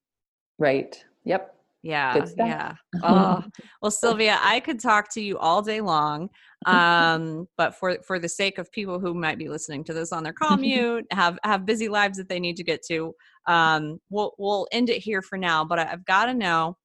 [0.58, 1.04] Right.
[1.26, 1.54] Yep.
[1.84, 2.74] Yeah yeah.
[3.04, 3.44] Oh
[3.82, 6.30] well sylvia i could talk to you all day long
[6.66, 10.24] um but for for the sake of people who might be listening to this on
[10.24, 13.14] their commute have have busy lives that they need to get to
[13.48, 16.78] um we'll we'll end it here for now but i've got to know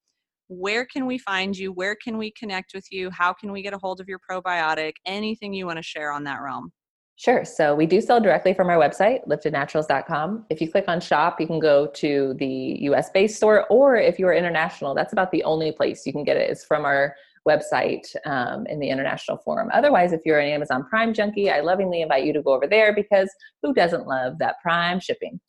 [0.47, 3.73] where can we find you where can we connect with you how can we get
[3.73, 6.71] a hold of your probiotic anything you want to share on that realm
[7.15, 7.45] Sure.
[7.45, 10.47] So we do sell directly from our website, liftednaturals.com.
[10.49, 14.17] If you click on shop, you can go to the US based store, or if
[14.17, 17.15] you're international, that's about the only place you can get it is from our
[17.47, 19.69] website um, in the international forum.
[19.73, 22.95] Otherwise, if you're an Amazon Prime junkie, I lovingly invite you to go over there
[22.95, 23.29] because
[23.61, 25.39] who doesn't love that Prime shipping?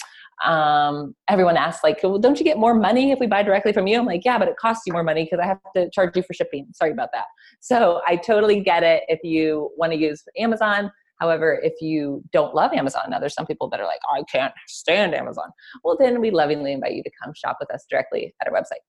[0.44, 3.86] Um, everyone asks, like, well, don't you get more money if we buy directly from
[3.86, 3.98] you?
[3.98, 6.22] I'm like, yeah, but it costs you more money because I have to charge you
[6.22, 6.66] for shipping.
[6.72, 7.26] Sorry about that.
[7.60, 12.54] So I totally get it if you want to use Amazon However, if you don't
[12.54, 15.50] love Amazon, now there's some people that are like, I can't stand Amazon.
[15.84, 18.82] Well, then we lovingly invite you to come shop with us directly at our website.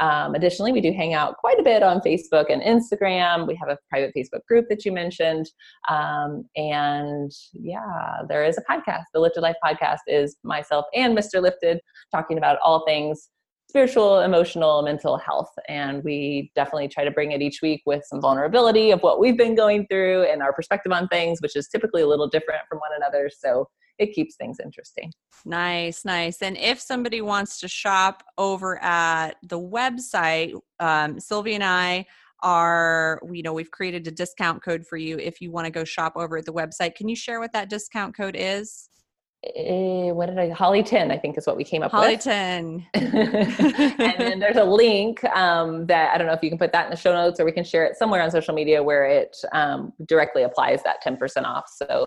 [0.00, 3.46] Um, additionally, we do hang out quite a bit on Facebook and Instagram.
[3.46, 5.46] We have a private Facebook group that you mentioned.
[5.88, 9.04] Um, and yeah, there is a podcast.
[9.14, 11.40] The Lifted Life podcast is myself and Mr.
[11.40, 11.80] Lifted
[12.12, 13.30] talking about all things
[13.68, 15.50] spiritual, emotional, mental health.
[15.68, 19.36] And we definitely try to bring it each week with some vulnerability of what we've
[19.36, 22.78] been going through and our perspective on things, which is typically a little different from
[22.78, 23.28] one another.
[23.36, 23.68] So
[23.98, 25.12] it keeps things interesting.
[25.44, 26.42] Nice, nice.
[26.42, 32.06] And if somebody wants to shop over at the website, um, Sylvia and I
[32.42, 35.84] are, you know, we've created a discount code for you if you want to go
[35.84, 36.94] shop over at the website.
[36.94, 38.88] Can you share what that discount code is?
[39.44, 42.00] uh, what did I Holly 10 I think is what we came up with.
[42.00, 42.24] Holly with.
[42.24, 42.86] 10.
[42.94, 46.86] and then there's a link um, that I don't know if you can put that
[46.86, 49.36] in the show notes or we can share it somewhere on social media where it
[49.52, 51.64] um, directly applies that 10% off.
[51.68, 52.06] So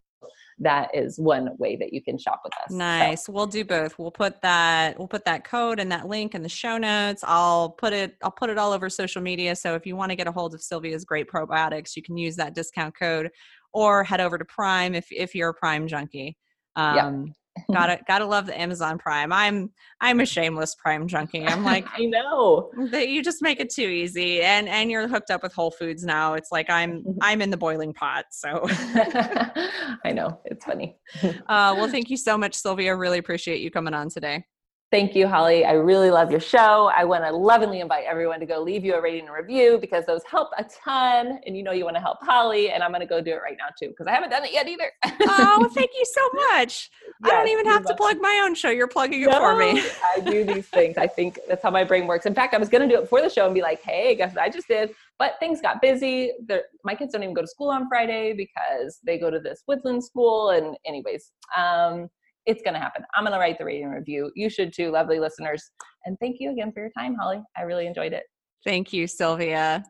[0.59, 2.71] that is one way that you can shop with us.
[2.71, 3.25] Nice.
[3.25, 3.33] So.
[3.33, 3.97] We'll do both.
[3.97, 7.23] We'll put that we'll put that code and that link in the show notes.
[7.25, 9.55] I'll put it I'll put it all over social media.
[9.55, 12.35] So if you want to get a hold of Sylvia's great probiotics, you can use
[12.35, 13.29] that discount code
[13.73, 16.37] or head over to Prime if if you're a Prime junkie.
[16.75, 17.33] Um,
[17.71, 19.31] gotta gotta love the Amazon Prime.
[19.31, 21.45] I'm I'm a shameless Prime junkie.
[21.45, 25.31] I'm like I know that you just make it too easy, and and you're hooked
[25.31, 26.33] up with Whole Foods now.
[26.33, 28.25] It's like I'm I'm in the boiling pot.
[28.31, 30.97] So I know it's funny.
[31.23, 32.95] Uh, well, thank you so much, Sylvia.
[32.95, 34.43] Really appreciate you coming on today.
[34.91, 35.65] Thank you, Holly.
[35.65, 36.91] I really love your show.
[36.95, 40.03] I want to lovingly invite everyone to go leave you a rating and review because
[40.07, 41.39] those help a ton.
[41.45, 43.41] And you know you want to help Holly, and I'm going to go do it
[43.43, 44.91] right now too because I haven't done it yet either.
[45.03, 46.21] oh, thank you so
[46.51, 46.89] much.
[47.23, 48.71] Yes, I don't even have to plug my own show.
[48.71, 49.83] You're plugging it no, for me.
[50.15, 50.97] I do these things.
[50.97, 52.25] I think that's how my brain works.
[52.25, 54.15] In fact, I was going to do it before the show and be like, "Hey,
[54.15, 56.31] guess what I just did?" But things got busy.
[56.47, 59.61] They're, my kids don't even go to school on Friday because they go to this
[59.67, 60.49] woodland school.
[60.49, 62.09] And anyways, um,
[62.49, 63.03] it's going to happen.
[63.15, 64.31] I'm going to write the rating review.
[64.35, 65.69] You should too, lovely listeners.
[66.05, 67.43] And thank you again for your time, Holly.
[67.55, 68.23] I really enjoyed it.
[68.65, 69.83] Thank you, Sylvia.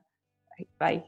[0.78, 1.06] Bye.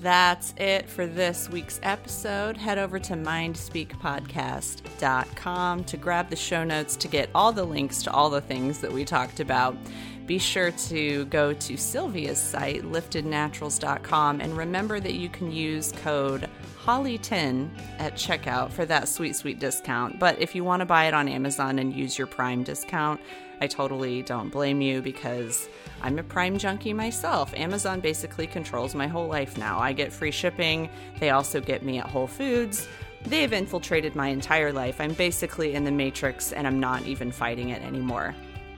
[0.00, 2.56] That's it for this week's episode.
[2.56, 8.10] Head over to mindspeakpodcast.com to grab the show notes to get all the links to
[8.10, 9.76] all the things that we talked about.
[10.24, 16.48] Be sure to go to Sylvia's site, liftednaturals.com, and remember that you can use code
[16.84, 20.18] Holly10 at checkout for that sweet, sweet discount.
[20.18, 23.20] But if you want to buy it on Amazon and use your Prime discount,
[23.62, 25.66] I totally don't blame you because
[26.02, 27.54] I'm a Prime junkie myself.
[27.54, 29.78] Amazon basically controls my whole life now.
[29.78, 32.86] I get free shipping, they also get me at Whole Foods.
[33.22, 35.00] They've infiltrated my entire life.
[35.00, 38.34] I'm basically in the matrix and I'm not even fighting it anymore.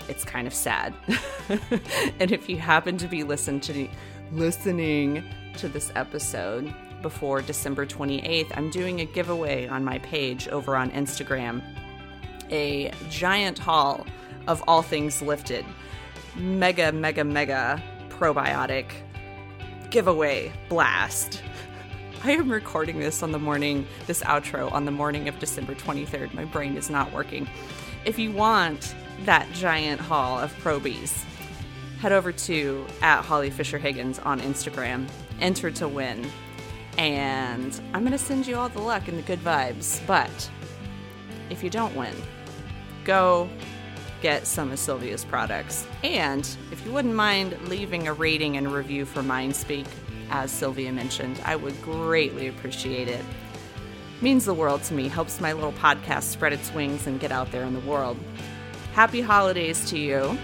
[0.09, 0.95] It's kind of sad.
[2.21, 3.89] and if you happen to be listen to,
[4.31, 5.25] listening
[5.57, 6.73] to this episode,
[7.07, 11.63] before December 28th, I'm doing a giveaway on my page over on Instagram.
[12.51, 14.05] A giant haul
[14.49, 15.65] of all things lifted.
[16.35, 18.91] Mega, mega, mega probiotic
[19.91, 21.45] giveaway blast.
[22.25, 26.35] I am recording this on the morning, this outro on the morning of December 23rd.
[26.35, 27.49] My brain is not working.
[28.05, 28.97] If you want
[29.27, 31.25] that giant haul of probies,
[32.01, 35.09] head over to at Holly Fisher Higgins on Instagram.
[35.41, 36.29] Enter to win
[36.99, 40.01] and I'm going to send you all the luck and the good vibes.
[40.07, 40.51] But
[41.51, 42.15] if you don't win,
[43.05, 43.49] go
[44.23, 45.87] get some of Sylvia's products.
[46.03, 49.87] And if you wouldn't mind leaving a rating and review for Mindspeak,
[50.31, 53.25] as Sylvia mentioned, I would greatly appreciate it.
[54.23, 57.53] means the world to me, helps my little podcast spread its wings and get out
[57.53, 58.17] there in the world.
[58.95, 60.39] Happy holidays to you.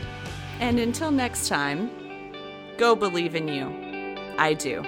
[0.61, 1.91] And until next time,
[2.77, 4.15] go believe in you.
[4.39, 4.85] I do.